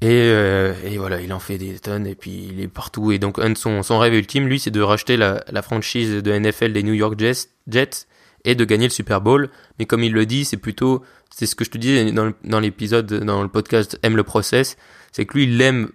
Et, 0.00 0.08
euh, 0.10 0.74
et, 0.84 0.98
voilà 0.98 1.20
il 1.20 1.32
en 1.32 1.38
fait 1.38 1.56
des 1.56 1.78
tonnes 1.78 2.06
et 2.06 2.14
puis 2.14 2.50
il 2.52 2.60
est 2.60 2.68
partout. 2.68 3.12
Et 3.12 3.18
donc 3.18 3.38
un 3.38 3.54
son, 3.54 3.82
son 3.82 3.98
rêve 3.98 4.14
ultime 4.14 4.46
lui 4.46 4.58
c'est 4.58 4.70
de 4.70 4.80
racheter 4.80 5.16
la, 5.16 5.62
franchise 5.62 6.22
de 6.22 6.38
NFL 6.38 6.72
des 6.72 6.82
New 6.82 6.92
York 6.92 7.18
Jets, 7.18 7.48
Jets 7.68 8.06
et 8.44 8.54
de 8.54 8.64
gagner 8.64 8.86
le 8.86 8.92
Super 8.92 9.20
Bowl. 9.20 9.50
Mais 9.78 9.86
comme 9.86 10.02
il 10.02 10.12
le 10.12 10.26
dit 10.26 10.44
c'est 10.44 10.56
plutôt 10.56 11.02
c'est 11.30 11.46
ce 11.46 11.54
que 11.54 11.64
je 11.64 11.70
te 11.70 11.78
disais 11.78 12.12
dans, 12.12 12.60
l'épisode 12.60 13.12
dans 13.24 13.42
le 13.42 13.48
podcast 13.48 13.98
aime 14.02 14.16
le 14.16 14.24
process 14.24 14.76
c'est 15.10 15.24
que 15.24 15.34
lui 15.34 15.44
il 15.44 15.60
aime 15.60 15.90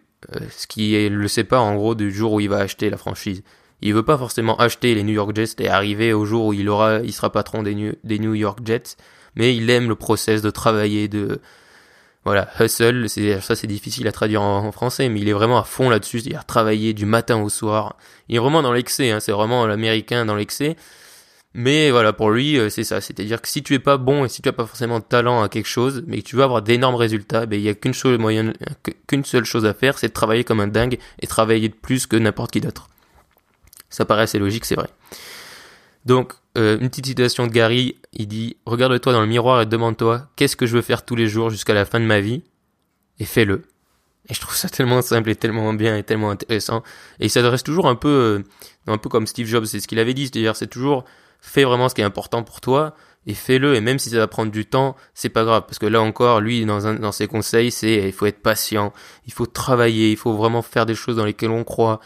ce 0.49 0.67
qui 0.67 1.07
le 1.07 1.27
sépare 1.27 1.63
en 1.63 1.75
gros 1.75 1.95
du 1.95 2.11
jour 2.11 2.33
où 2.33 2.39
il 2.39 2.49
va 2.49 2.57
acheter 2.57 2.89
la 2.89 2.97
franchise 2.97 3.43
il 3.81 3.93
veut 3.93 4.03
pas 4.03 4.17
forcément 4.17 4.57
acheter 4.57 4.95
les 4.95 5.03
New 5.03 5.13
York 5.13 5.35
Jets 5.35 5.55
et 5.59 5.69
arriver 5.69 6.13
au 6.13 6.25
jour 6.25 6.47
où 6.47 6.53
il 6.53 6.69
aura, 6.69 6.99
il 6.99 7.13
sera 7.13 7.31
patron 7.31 7.63
des 7.63 7.75
New, 7.75 7.93
des 8.03 8.19
New 8.19 8.33
York 8.33 8.59
Jets, 8.65 8.95
mais 9.35 9.55
il 9.55 9.69
aime 9.69 9.87
le 9.87 9.95
process 9.95 10.41
de 10.41 10.49
travailler, 10.49 11.07
de, 11.07 11.39
voilà, 12.25 12.49
hustle, 12.59 13.07
c'est, 13.07 13.39
ça 13.41 13.55
c'est 13.55 13.67
difficile 13.67 14.07
à 14.07 14.11
traduire 14.11 14.41
en, 14.41 14.71
français, 14.71 15.09
mais 15.09 15.21
il 15.21 15.29
est 15.29 15.33
vraiment 15.33 15.59
à 15.59 15.63
fond 15.63 15.89
là-dessus, 15.89 16.19
c'est-à-dire 16.19 16.45
travailler 16.45 16.93
du 16.93 17.05
matin 17.05 17.41
au 17.41 17.49
soir. 17.49 17.95
Il 18.27 18.35
est 18.35 18.39
vraiment 18.39 18.61
dans 18.61 18.73
l'excès, 18.73 19.11
hein, 19.11 19.19
c'est 19.19 19.31
vraiment 19.31 19.65
l'américain 19.65 20.25
dans 20.25 20.35
l'excès. 20.35 20.75
Mais 21.55 21.89
voilà, 21.89 22.13
pour 22.13 22.29
lui, 22.29 22.59
euh, 22.59 22.69
c'est 22.69 22.83
ça. 22.83 23.01
C'est-à-dire 23.01 23.41
que 23.41 23.47
si 23.47 23.63
tu 23.63 23.73
es 23.73 23.79
pas 23.79 23.97
bon 23.97 24.23
et 24.25 24.29
si 24.29 24.41
tu 24.43 24.49
as 24.49 24.53
pas 24.53 24.65
forcément 24.67 24.99
de 24.99 25.03
talent 25.03 25.41
à 25.41 25.49
quelque 25.49 25.67
chose, 25.67 26.03
mais 26.05 26.21
que 26.21 26.27
tu 26.27 26.35
veux 26.35 26.43
avoir 26.43 26.61
d'énormes 26.61 26.95
résultats, 26.95 27.47
ben, 27.47 27.59
il 27.59 27.63
y 27.63 27.69
a 27.69 27.73
qu'une 27.73 27.93
moyenne, 28.17 28.53
qu'une 29.07 29.25
seule 29.25 29.45
chose 29.45 29.65
à 29.65 29.73
faire, 29.73 29.97
c'est 29.97 30.09
de 30.09 30.13
travailler 30.13 30.43
comme 30.43 30.59
un 30.59 30.67
dingue 30.67 30.99
et 31.19 31.27
travailler 31.27 31.69
de 31.69 31.73
plus 31.73 32.05
que 32.05 32.15
n'importe 32.17 32.51
qui 32.51 32.61
d'autre. 32.61 32.89
Ça 33.89 34.05
paraît 34.05 34.23
assez 34.23 34.39
logique, 34.39 34.65
c'est 34.65 34.75
vrai. 34.75 34.89
Donc, 36.05 36.33
euh, 36.57 36.77
une 36.79 36.89
petite 36.89 37.07
citation 37.07 37.47
de 37.47 37.51
Gary, 37.51 37.97
il 38.13 38.27
dit 38.27 38.57
Regarde-toi 38.65 39.13
dans 39.13 39.21
le 39.21 39.27
miroir 39.27 39.61
et 39.61 39.65
demande-toi 39.65 40.27
qu'est-ce 40.35 40.55
que 40.55 40.65
je 40.65 40.75
veux 40.75 40.81
faire 40.81 41.05
tous 41.05 41.15
les 41.15 41.27
jours 41.27 41.49
jusqu'à 41.49 41.73
la 41.73 41.85
fin 41.85 41.99
de 41.99 42.05
ma 42.05 42.19
vie? 42.19 42.43
Et 43.19 43.25
fais-le. 43.25 43.63
Et 44.29 44.33
je 44.33 44.39
trouve 44.39 44.55
ça 44.55 44.69
tellement 44.69 45.01
simple 45.01 45.29
et 45.29 45.35
tellement 45.35 45.73
bien 45.73 45.97
et 45.97 46.03
tellement 46.03 46.29
intéressant. 46.29 46.83
Et 47.19 47.25
il 47.25 47.29
s'adresse 47.29 47.63
toujours 47.63 47.87
un 47.87 47.95
peu, 47.95 48.09
euh, 48.09 48.43
un 48.87 48.97
peu 48.97 49.09
comme 49.09 49.27
Steve 49.27 49.47
Jobs, 49.47 49.65
c'est 49.65 49.79
ce 49.79 49.87
qu'il 49.87 49.99
avait 49.99 50.13
dit, 50.13 50.27
c'est-à-dire 50.27 50.55
c'est 50.55 50.67
toujours 50.67 51.05
fais 51.41 51.63
vraiment 51.63 51.89
ce 51.89 51.95
qui 51.95 52.01
est 52.01 52.05
important 52.05 52.43
pour 52.43 52.61
toi 52.61 52.95
et 53.25 53.33
fais-le. 53.33 53.75
Et 53.75 53.81
même 53.81 53.99
si 53.99 54.09
ça 54.09 54.17
va 54.17 54.27
prendre 54.27 54.51
du 54.51 54.65
temps, 54.65 54.95
c'est 55.13 55.29
pas 55.29 55.43
grave 55.43 55.63
parce 55.65 55.79
que 55.79 55.85
là 55.85 56.01
encore, 56.01 56.41
lui, 56.41 56.65
dans, 56.65 57.11
ses 57.11 57.27
conseils, 57.27 57.71
c'est 57.71 58.07
il 58.07 58.13
faut 58.13 58.25
être 58.25 58.41
patient, 58.41 58.93
il 59.25 59.33
faut 59.33 59.45
travailler, 59.45 60.11
il 60.11 60.17
faut 60.17 60.33
vraiment 60.33 60.61
faire 60.61 60.85
des 60.85 60.95
choses 60.95 61.15
dans 61.15 61.25
lesquelles 61.25 61.51
on 61.51 61.63
croit. 61.63 61.99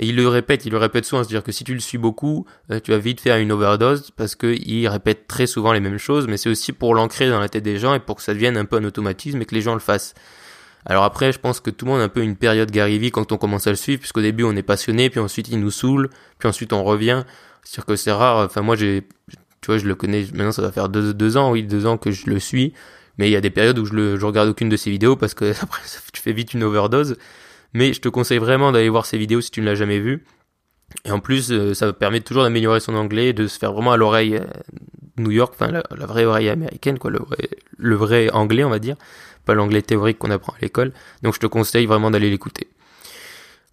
Et 0.00 0.06
il 0.06 0.16
le 0.16 0.26
répète, 0.28 0.64
il 0.64 0.72
le 0.72 0.78
répète 0.78 1.04
souvent, 1.04 1.22
c'est-à-dire 1.22 1.44
que 1.44 1.52
si 1.52 1.62
tu 1.62 1.74
le 1.74 1.80
suis 1.80 1.98
beaucoup, 1.98 2.46
euh, 2.70 2.80
tu 2.80 2.90
vas 2.90 2.96
vite 2.96 3.20
faire 3.20 3.36
une 3.36 3.52
overdose 3.52 4.10
parce 4.16 4.34
qu'il 4.34 4.88
répète 4.88 5.26
très 5.26 5.46
souvent 5.46 5.74
les 5.74 5.80
mêmes 5.80 5.98
choses, 5.98 6.26
mais 6.26 6.38
c'est 6.38 6.48
aussi 6.48 6.72
pour 6.72 6.94
l'ancrer 6.94 7.28
dans 7.28 7.38
la 7.38 7.50
tête 7.50 7.62
des 7.62 7.76
gens 7.76 7.92
et 7.92 8.00
pour 8.00 8.16
que 8.16 8.22
ça 8.22 8.32
devienne 8.32 8.56
un 8.56 8.64
peu 8.64 8.76
un 8.76 8.84
automatisme 8.84 9.42
et 9.42 9.44
que 9.44 9.54
les 9.54 9.60
gens 9.60 9.74
le 9.74 9.80
fassent. 9.80 10.14
Alors 10.86 11.04
après, 11.04 11.32
je 11.32 11.38
pense 11.38 11.60
que 11.60 11.68
tout 11.68 11.84
le 11.84 11.92
monde 11.92 12.00
a 12.00 12.04
un 12.04 12.08
peu 12.08 12.22
une 12.22 12.36
période 12.36 12.70
Gary 12.70 12.98
Vee 12.98 13.10
quand 13.10 13.30
on 13.30 13.36
commence 13.36 13.66
à 13.66 13.70
le 13.70 13.76
suivre, 13.76 14.00
puisqu'au 14.00 14.22
début 14.22 14.44
on 14.44 14.56
est 14.56 14.62
passionné, 14.62 15.10
puis 15.10 15.20
ensuite 15.20 15.48
il 15.50 15.60
nous 15.60 15.70
saoule, 15.70 16.08
puis 16.38 16.48
ensuite 16.48 16.72
on 16.72 16.82
revient. 16.82 17.24
C'est-à-dire 17.62 17.84
que 17.84 17.96
c'est 17.96 18.12
rare, 18.12 18.46
enfin 18.46 18.62
moi 18.62 18.76
j'ai, 18.76 19.06
tu 19.60 19.66
vois, 19.66 19.76
je 19.76 19.86
le 19.86 19.94
connais, 19.94 20.24
maintenant 20.32 20.52
ça 20.52 20.62
va 20.62 20.72
faire 20.72 20.88
deux, 20.88 21.36
ans, 21.36 21.52
oui, 21.52 21.62
deux 21.62 21.84
ans 21.84 21.98
que 21.98 22.10
je 22.10 22.30
le 22.30 22.38
suis, 22.38 22.72
mais 23.18 23.28
il 23.28 23.32
y 23.32 23.36
a 23.36 23.42
des 23.42 23.50
périodes 23.50 23.78
où 23.78 23.84
je 23.84 23.92
le, 23.92 24.16
je 24.16 24.24
regarde 24.24 24.48
aucune 24.48 24.70
de 24.70 24.78
ses 24.78 24.90
vidéos 24.90 25.16
parce 25.16 25.34
que 25.34 25.52
après 25.62 25.82
tu 26.10 26.22
fais 26.22 26.32
vite 26.32 26.54
une 26.54 26.62
overdose. 26.62 27.18
Mais 27.72 27.92
je 27.92 28.00
te 28.00 28.08
conseille 28.08 28.38
vraiment 28.38 28.72
d'aller 28.72 28.88
voir 28.88 29.06
ces 29.06 29.18
vidéos 29.18 29.40
si 29.40 29.50
tu 29.50 29.60
ne 29.60 29.66
l'as 29.66 29.74
jamais 29.74 29.98
vu. 29.98 30.24
Et 31.04 31.10
en 31.10 31.20
plus, 31.20 31.52
euh, 31.52 31.72
ça 31.74 31.92
permet 31.92 32.20
toujours 32.20 32.42
d'améliorer 32.42 32.80
son 32.80 32.94
anglais, 32.94 33.32
de 33.32 33.46
se 33.46 33.58
faire 33.58 33.72
vraiment 33.72 33.92
à 33.92 33.96
l'oreille 33.96 34.36
euh, 34.36 34.44
New 35.18 35.30
York, 35.30 35.54
enfin 35.54 35.70
la, 35.70 36.06
vraie 36.06 36.24
oreille 36.24 36.48
américaine, 36.48 36.98
quoi, 36.98 37.10
le 37.10 37.18
vrai, 37.18 37.48
le 37.76 37.94
vrai 37.94 38.30
anglais, 38.30 38.64
on 38.64 38.70
va 38.70 38.78
dire, 38.78 38.96
pas 39.44 39.54
l'anglais 39.54 39.82
théorique 39.82 40.18
qu'on 40.18 40.30
apprend 40.30 40.52
à 40.54 40.58
l'école. 40.60 40.92
Donc 41.22 41.34
je 41.34 41.40
te 41.40 41.46
conseille 41.46 41.86
vraiment 41.86 42.10
d'aller 42.10 42.30
l'écouter. 42.30 42.68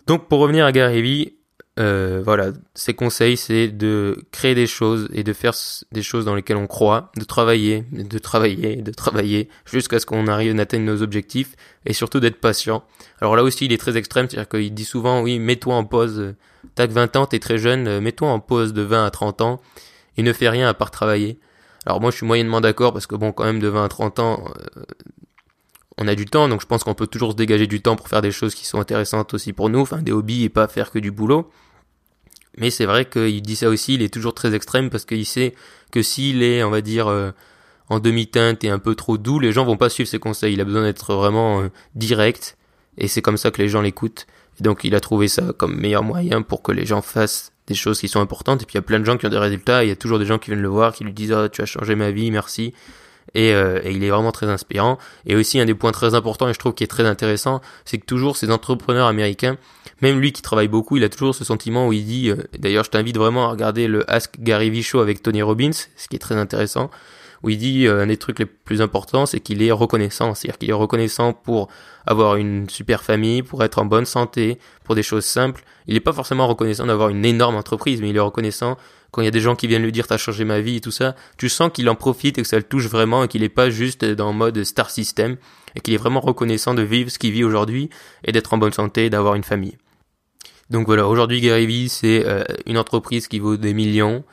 Donc 0.05 0.27
pour 0.27 0.39
revenir 0.39 0.65
à 0.65 0.71
Gary 0.71 1.01
Vee, 1.01 1.36
euh, 1.79 2.21
voilà, 2.23 2.51
ses 2.73 2.93
conseils, 2.95 3.37
c'est 3.37 3.67
de 3.67 4.25
créer 4.31 4.55
des 4.55 4.65
choses 4.65 5.09
et 5.13 5.23
de 5.23 5.31
faire 5.33 5.53
des 5.91 6.01
choses 6.01 6.25
dans 6.25 6.33
lesquelles 6.33 6.57
on 6.57 6.65
croit, 6.65 7.11
de 7.17 7.23
travailler, 7.23 7.85
de 7.91 8.17
travailler, 8.17 8.77
de 8.77 8.91
travailler, 8.91 9.49
jusqu'à 9.65 9.99
ce 9.99 10.05
qu'on 10.07 10.27
arrive 10.27 10.57
à 10.57 10.61
atteindre 10.61 10.85
nos 10.85 11.03
objectifs, 11.03 11.55
et 11.85 11.93
surtout 11.93 12.19
d'être 12.19 12.41
patient. 12.41 12.83
Alors 13.21 13.35
là 13.35 13.43
aussi, 13.43 13.65
il 13.65 13.73
est 13.73 13.77
très 13.77 13.95
extrême, 13.95 14.27
c'est-à-dire 14.27 14.49
qu'il 14.49 14.73
dit 14.73 14.85
souvent, 14.85 15.21
oui, 15.21 15.37
mets-toi 15.37 15.75
en 15.75 15.85
pause, 15.85 16.33
que 16.75 16.91
20 16.91 17.15
ans, 17.15 17.25
t'es 17.27 17.39
très 17.39 17.59
jeune, 17.59 17.87
euh, 17.87 18.01
mets-toi 18.01 18.29
en 18.29 18.39
pause 18.39 18.73
de 18.73 18.81
20 18.81 19.05
à 19.05 19.11
30 19.11 19.41
ans, 19.41 19.61
et 20.17 20.23
ne 20.23 20.33
fais 20.33 20.49
rien 20.49 20.67
à 20.67 20.73
part 20.73 20.89
travailler. 20.89 21.39
Alors 21.85 22.01
moi, 22.01 22.09
je 22.09 22.17
suis 22.17 22.25
moyennement 22.25 22.59
d'accord, 22.59 22.91
parce 22.91 23.05
que 23.05 23.15
bon, 23.15 23.31
quand 23.31 23.45
même, 23.45 23.59
de 23.59 23.67
20 23.67 23.83
à 23.83 23.87
30 23.87 24.19
ans, 24.19 24.45
euh, 24.77 24.83
on 25.99 26.07
a 26.07 26.15
du 26.15 26.25
temps, 26.25 26.47
donc 26.47 26.61
je 26.61 26.65
pense 26.65 26.83
qu'on 26.83 26.93
peut 26.95 27.07
toujours 27.07 27.31
se 27.31 27.35
dégager 27.35 27.67
du 27.67 27.81
temps 27.81 27.95
pour 27.95 28.07
faire 28.07 28.21
des 28.21 28.31
choses 28.31 28.55
qui 28.55 28.65
sont 28.65 28.79
intéressantes 28.79 29.33
aussi 29.33 29.53
pour 29.53 29.69
nous, 29.69 29.79
enfin 29.79 30.01
des 30.01 30.11
hobbies 30.11 30.43
et 30.43 30.49
pas 30.49 30.67
faire 30.67 30.91
que 30.91 30.99
du 30.99 31.11
boulot. 31.11 31.49
Mais 32.57 32.71
c'est 32.71 32.85
vrai 32.85 33.05
qu'il 33.05 33.41
dit 33.41 33.55
ça 33.55 33.69
aussi, 33.69 33.93
il 33.93 34.01
est 34.01 34.13
toujours 34.13 34.33
très 34.33 34.53
extrême 34.55 34.89
parce 34.89 35.05
qu'il 35.05 35.25
sait 35.25 35.53
que 35.91 36.01
s'il 36.01 36.43
est, 36.43 36.63
on 36.63 36.69
va 36.69 36.81
dire, 36.81 37.07
euh, 37.07 37.31
en 37.89 37.99
demi-teinte 37.99 38.63
et 38.63 38.69
un 38.69 38.79
peu 38.79 38.95
trop 38.95 39.17
doux, 39.17 39.39
les 39.39 39.51
gens 39.51 39.65
vont 39.65 39.77
pas 39.77 39.89
suivre 39.89 40.09
ses 40.09 40.19
conseils. 40.19 40.53
Il 40.53 40.61
a 40.61 40.65
besoin 40.65 40.83
d'être 40.83 41.13
vraiment 41.13 41.61
euh, 41.61 41.69
direct 41.95 42.57
et 42.97 43.07
c'est 43.07 43.21
comme 43.21 43.37
ça 43.37 43.51
que 43.51 43.61
les 43.61 43.69
gens 43.69 43.81
l'écoutent. 43.81 44.27
Et 44.59 44.63
donc 44.63 44.83
il 44.83 44.95
a 44.95 44.99
trouvé 44.99 45.27
ça 45.27 45.53
comme 45.57 45.75
meilleur 45.75 46.03
moyen 46.03 46.41
pour 46.41 46.63
que 46.63 46.71
les 46.71 46.85
gens 46.85 47.01
fassent 47.01 47.51
des 47.67 47.75
choses 47.75 47.99
qui 47.99 48.07
sont 48.07 48.21
importantes. 48.21 48.63
Et 48.63 48.65
puis 48.65 48.73
il 48.73 48.77
y 48.77 48.79
a 48.79 48.83
plein 48.83 48.99
de 48.99 49.05
gens 49.05 49.17
qui 49.17 49.25
ont 49.25 49.29
des 49.29 49.37
résultats. 49.37 49.83
il 49.83 49.89
y 49.89 49.91
a 49.91 49.95
toujours 49.95 50.19
des 50.19 50.25
gens 50.25 50.39
qui 50.39 50.49
viennent 50.49 50.61
le 50.61 50.67
voir, 50.67 50.93
qui 50.93 51.03
lui 51.03 51.13
disent 51.13 51.31
oh, 51.31 51.47
tu 51.47 51.61
as 51.61 51.65
changé 51.65 51.95
ma 51.95 52.11
vie, 52.11 52.31
merci. 52.31 52.73
Et, 53.33 53.53
euh, 53.53 53.79
et, 53.83 53.91
il 53.91 54.03
est 54.03 54.09
vraiment 54.09 54.31
très 54.31 54.47
inspirant. 54.47 54.97
Et 55.25 55.35
aussi 55.35 55.59
un 55.59 55.65
des 55.65 55.73
points 55.73 55.91
très 55.91 56.15
importants 56.15 56.47
et 56.47 56.53
je 56.53 56.59
trouve 56.59 56.73
qui 56.73 56.83
est 56.83 56.87
très 56.87 57.05
intéressant, 57.05 57.61
c'est 57.85 57.97
que 57.97 58.05
toujours 58.05 58.37
ces 58.37 58.51
entrepreneurs 58.51 59.07
américains, 59.07 59.57
même 60.01 60.19
lui 60.19 60.31
qui 60.31 60.41
travaille 60.41 60.67
beaucoup, 60.67 60.97
il 60.97 61.03
a 61.03 61.09
toujours 61.09 61.35
ce 61.35 61.43
sentiment 61.43 61.87
où 61.87 61.93
il 61.93 62.05
dit, 62.05 62.29
euh, 62.29 62.37
d'ailleurs 62.57 62.83
je 62.83 62.89
t'invite 62.89 63.17
vraiment 63.17 63.45
à 63.45 63.49
regarder 63.49 63.87
le 63.87 64.09
Ask 64.09 64.35
Gary 64.39 64.69
Vee 64.69 64.83
Show 64.83 64.99
avec 64.99 65.21
Tony 65.21 65.41
Robbins, 65.41 65.71
ce 65.71 66.07
qui 66.07 66.15
est 66.15 66.19
très 66.19 66.35
intéressant, 66.35 66.89
où 67.43 67.49
il 67.49 67.57
dit 67.57 67.87
euh, 67.87 68.03
un 68.03 68.07
des 68.07 68.17
trucs 68.17 68.39
les 68.39 68.45
plus 68.45 68.81
importants, 68.81 69.25
c'est 69.25 69.39
qu'il 69.39 69.61
est 69.61 69.71
reconnaissant, 69.71 70.33
c'est-à-dire 70.33 70.57
qu'il 70.57 70.69
est 70.69 70.73
reconnaissant 70.73 71.33
pour 71.33 71.67
avoir 72.05 72.35
une 72.35 72.69
super 72.69 73.03
famille, 73.03 73.43
pour 73.43 73.63
être 73.63 73.79
en 73.79 73.85
bonne 73.85 74.05
santé, 74.05 74.59
pour 74.83 74.95
des 74.95 75.03
choses 75.03 75.25
simples. 75.25 75.63
Il 75.87 75.93
n'est 75.93 75.99
pas 75.99 76.13
forcément 76.13 76.47
reconnaissant 76.47 76.85
d'avoir 76.85 77.09
une 77.09 77.25
énorme 77.25 77.55
entreprise, 77.55 78.01
mais 78.01 78.09
il 78.09 78.15
est 78.15 78.21
reconnaissant 78.21 78.77
quand 79.11 79.21
il 79.21 79.25
y 79.25 79.29
a 79.29 79.31
des 79.31 79.41
gens 79.41 79.55
qui 79.55 79.67
viennent 79.67 79.83
lui 79.83 79.91
dire 79.91 80.07
t'as 80.07 80.17
changé 80.17 80.43
ma 80.43 80.59
vie 80.59 80.77
et 80.77 80.81
tout 80.81 80.91
ça. 80.91 81.15
Tu 81.37 81.49
sens 81.49 81.71
qu'il 81.73 81.89
en 81.89 81.95
profite 81.95 82.37
et 82.37 82.41
que 82.41 82.47
ça 82.47 82.57
le 82.57 82.63
touche 82.63 82.87
vraiment 82.87 83.23
et 83.23 83.27
qu'il 83.27 83.41
n'est 83.41 83.49
pas 83.49 83.69
juste 83.69 84.03
dans 84.03 84.31
le 84.31 84.37
mode 84.37 84.63
star 84.63 84.89
system 84.89 85.37
et 85.75 85.79
qu'il 85.79 85.93
est 85.93 85.97
vraiment 85.97 86.19
reconnaissant 86.19 86.73
de 86.73 86.81
vivre 86.81 87.09
ce 87.09 87.19
qu'il 87.19 87.31
vit 87.31 87.43
aujourd'hui 87.43 87.89
et 88.23 88.31
d'être 88.31 88.53
en 88.53 88.57
bonne 88.57 88.73
santé 88.73 89.05
et 89.05 89.09
d'avoir 89.09 89.35
une 89.35 89.43
famille. 89.43 89.77
Donc 90.69 90.85
voilà, 90.87 91.07
aujourd'hui 91.07 91.39
Gary 91.39 91.65
Vee 91.65 91.89
c'est 91.89 92.25
euh, 92.25 92.43
une 92.65 92.77
entreprise 92.77 93.27
qui 93.27 93.39
vaut 93.39 93.55
des 93.55 93.73
millions 93.73 94.23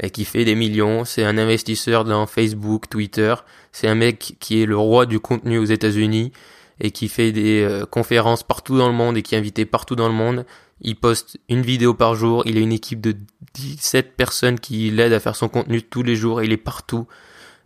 et 0.00 0.10
qui 0.10 0.24
fait 0.24 0.44
des 0.44 0.54
millions. 0.54 1.04
C'est 1.04 1.24
un 1.24 1.38
investisseur 1.38 2.04
dans 2.04 2.26
Facebook, 2.26 2.88
Twitter. 2.88 3.34
C'est 3.72 3.88
un 3.88 3.94
mec 3.94 4.36
qui 4.40 4.62
est 4.62 4.66
le 4.66 4.76
roi 4.76 5.06
du 5.06 5.20
contenu 5.20 5.58
aux 5.58 5.64
États-Unis 5.64 6.32
et 6.80 6.90
qui 6.90 7.08
fait 7.08 7.32
des 7.32 7.62
euh, 7.62 7.86
conférences 7.86 8.42
partout 8.42 8.76
dans 8.76 8.88
le 8.88 8.94
monde 8.94 9.16
et 9.16 9.22
qui 9.22 9.34
est 9.34 9.38
invité 9.38 9.64
partout 9.64 9.96
dans 9.96 10.08
le 10.08 10.14
monde. 10.14 10.44
Il 10.80 10.96
poste 10.96 11.38
une 11.48 11.62
vidéo 11.62 11.94
par 11.94 12.14
jour. 12.14 12.42
Il 12.46 12.56
a 12.56 12.60
une 12.60 12.72
équipe 12.72 13.00
de 13.00 13.16
17 13.54 14.16
personnes 14.16 14.58
qui 14.58 14.90
l'aident 14.90 15.12
à 15.12 15.20
faire 15.20 15.36
son 15.36 15.48
contenu 15.48 15.82
tous 15.82 16.02
les 16.02 16.16
jours. 16.16 16.42
Il 16.42 16.52
est 16.52 16.56
partout. 16.56 17.06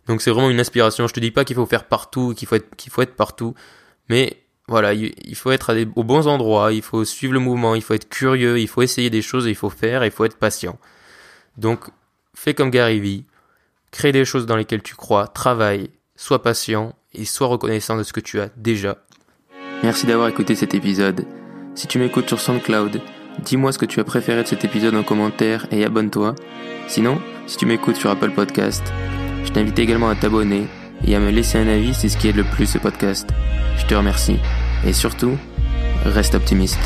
Donc 0.07 0.21
c'est 0.21 0.29
vraiment 0.29 0.51
une 0.51 0.59
inspiration. 0.59 1.07
Je 1.07 1.13
te 1.13 1.19
dis 1.19 1.31
pas 1.31 1.43
qu'il 1.43 1.55
faut 1.55 1.65
faire 1.65 1.85
partout, 1.85 2.33
qu'il 2.35 2.47
faut 2.47 2.55
être, 2.55 2.75
qu'il 2.75 2.91
faut 2.91 3.01
être 3.01 3.15
partout. 3.15 3.55
Mais 4.09 4.37
voilà, 4.67 4.93
il 4.93 5.35
faut 5.35 5.51
être 5.51 5.71
à 5.71 5.73
des, 5.73 5.87
aux 5.95 6.03
bons 6.03 6.27
endroits. 6.27 6.71
Il 6.71 6.83
faut 6.83 7.03
suivre 7.05 7.33
le 7.33 7.39
mouvement. 7.39 7.73
Il 7.73 7.81
faut 7.81 7.95
être 7.95 8.07
curieux. 8.07 8.59
Il 8.59 8.67
faut 8.67 8.83
essayer 8.83 9.09
des 9.09 9.23
choses. 9.23 9.47
Il 9.47 9.55
faut 9.55 9.71
faire. 9.71 10.05
Il 10.05 10.11
faut 10.11 10.25
être 10.25 10.37
patient. 10.37 10.77
Donc 11.57 11.89
fais 12.37 12.53
comme 12.53 12.69
Gary 12.69 12.99
Vee, 12.99 13.25
crée 13.91 14.11
des 14.11 14.23
choses 14.23 14.45
dans 14.45 14.55
lesquelles 14.55 14.83
tu 14.83 14.95
crois, 14.95 15.27
travaille, 15.27 15.89
sois 16.15 16.43
patient 16.43 16.93
et 17.13 17.25
sois 17.25 17.47
reconnaissant 17.47 17.97
de 17.97 18.03
ce 18.03 18.13
que 18.13 18.19
tu 18.19 18.39
as 18.39 18.49
déjà. 18.55 18.97
Merci 19.81 20.05
d'avoir 20.05 20.29
écouté 20.29 20.53
cet 20.55 20.75
épisode. 20.75 21.25
Si 21.73 21.87
tu 21.87 21.97
m'écoutes 21.97 22.27
sur 22.27 22.39
SoundCloud, 22.39 23.01
dis-moi 23.43 23.71
ce 23.71 23.79
que 23.79 23.85
tu 23.85 23.99
as 23.99 24.03
préféré 24.03 24.43
de 24.43 24.47
cet 24.47 24.63
épisode 24.63 24.95
en 24.95 25.03
commentaire 25.03 25.65
et 25.71 25.83
abonne-toi. 25.83 26.35
Sinon, 26.87 27.19
si 27.47 27.57
tu 27.57 27.65
m'écoutes 27.65 27.95
sur 27.95 28.11
Apple 28.11 28.31
Podcast, 28.31 28.83
Je 29.43 29.51
t'invite 29.51 29.79
également 29.79 30.09
à 30.09 30.15
t'abonner 30.15 30.67
et 31.05 31.15
à 31.15 31.19
me 31.19 31.31
laisser 31.31 31.57
un 31.57 31.67
avis, 31.67 31.93
c'est 31.93 32.09
ce 32.09 32.17
qui 32.17 32.27
aide 32.27 32.35
le 32.35 32.43
plus 32.43 32.67
ce 32.67 32.77
podcast. 32.77 33.29
Je 33.77 33.85
te 33.85 33.95
remercie. 33.95 34.37
Et 34.85 34.93
surtout, 34.93 35.37
reste 36.05 36.35
optimiste. 36.35 36.79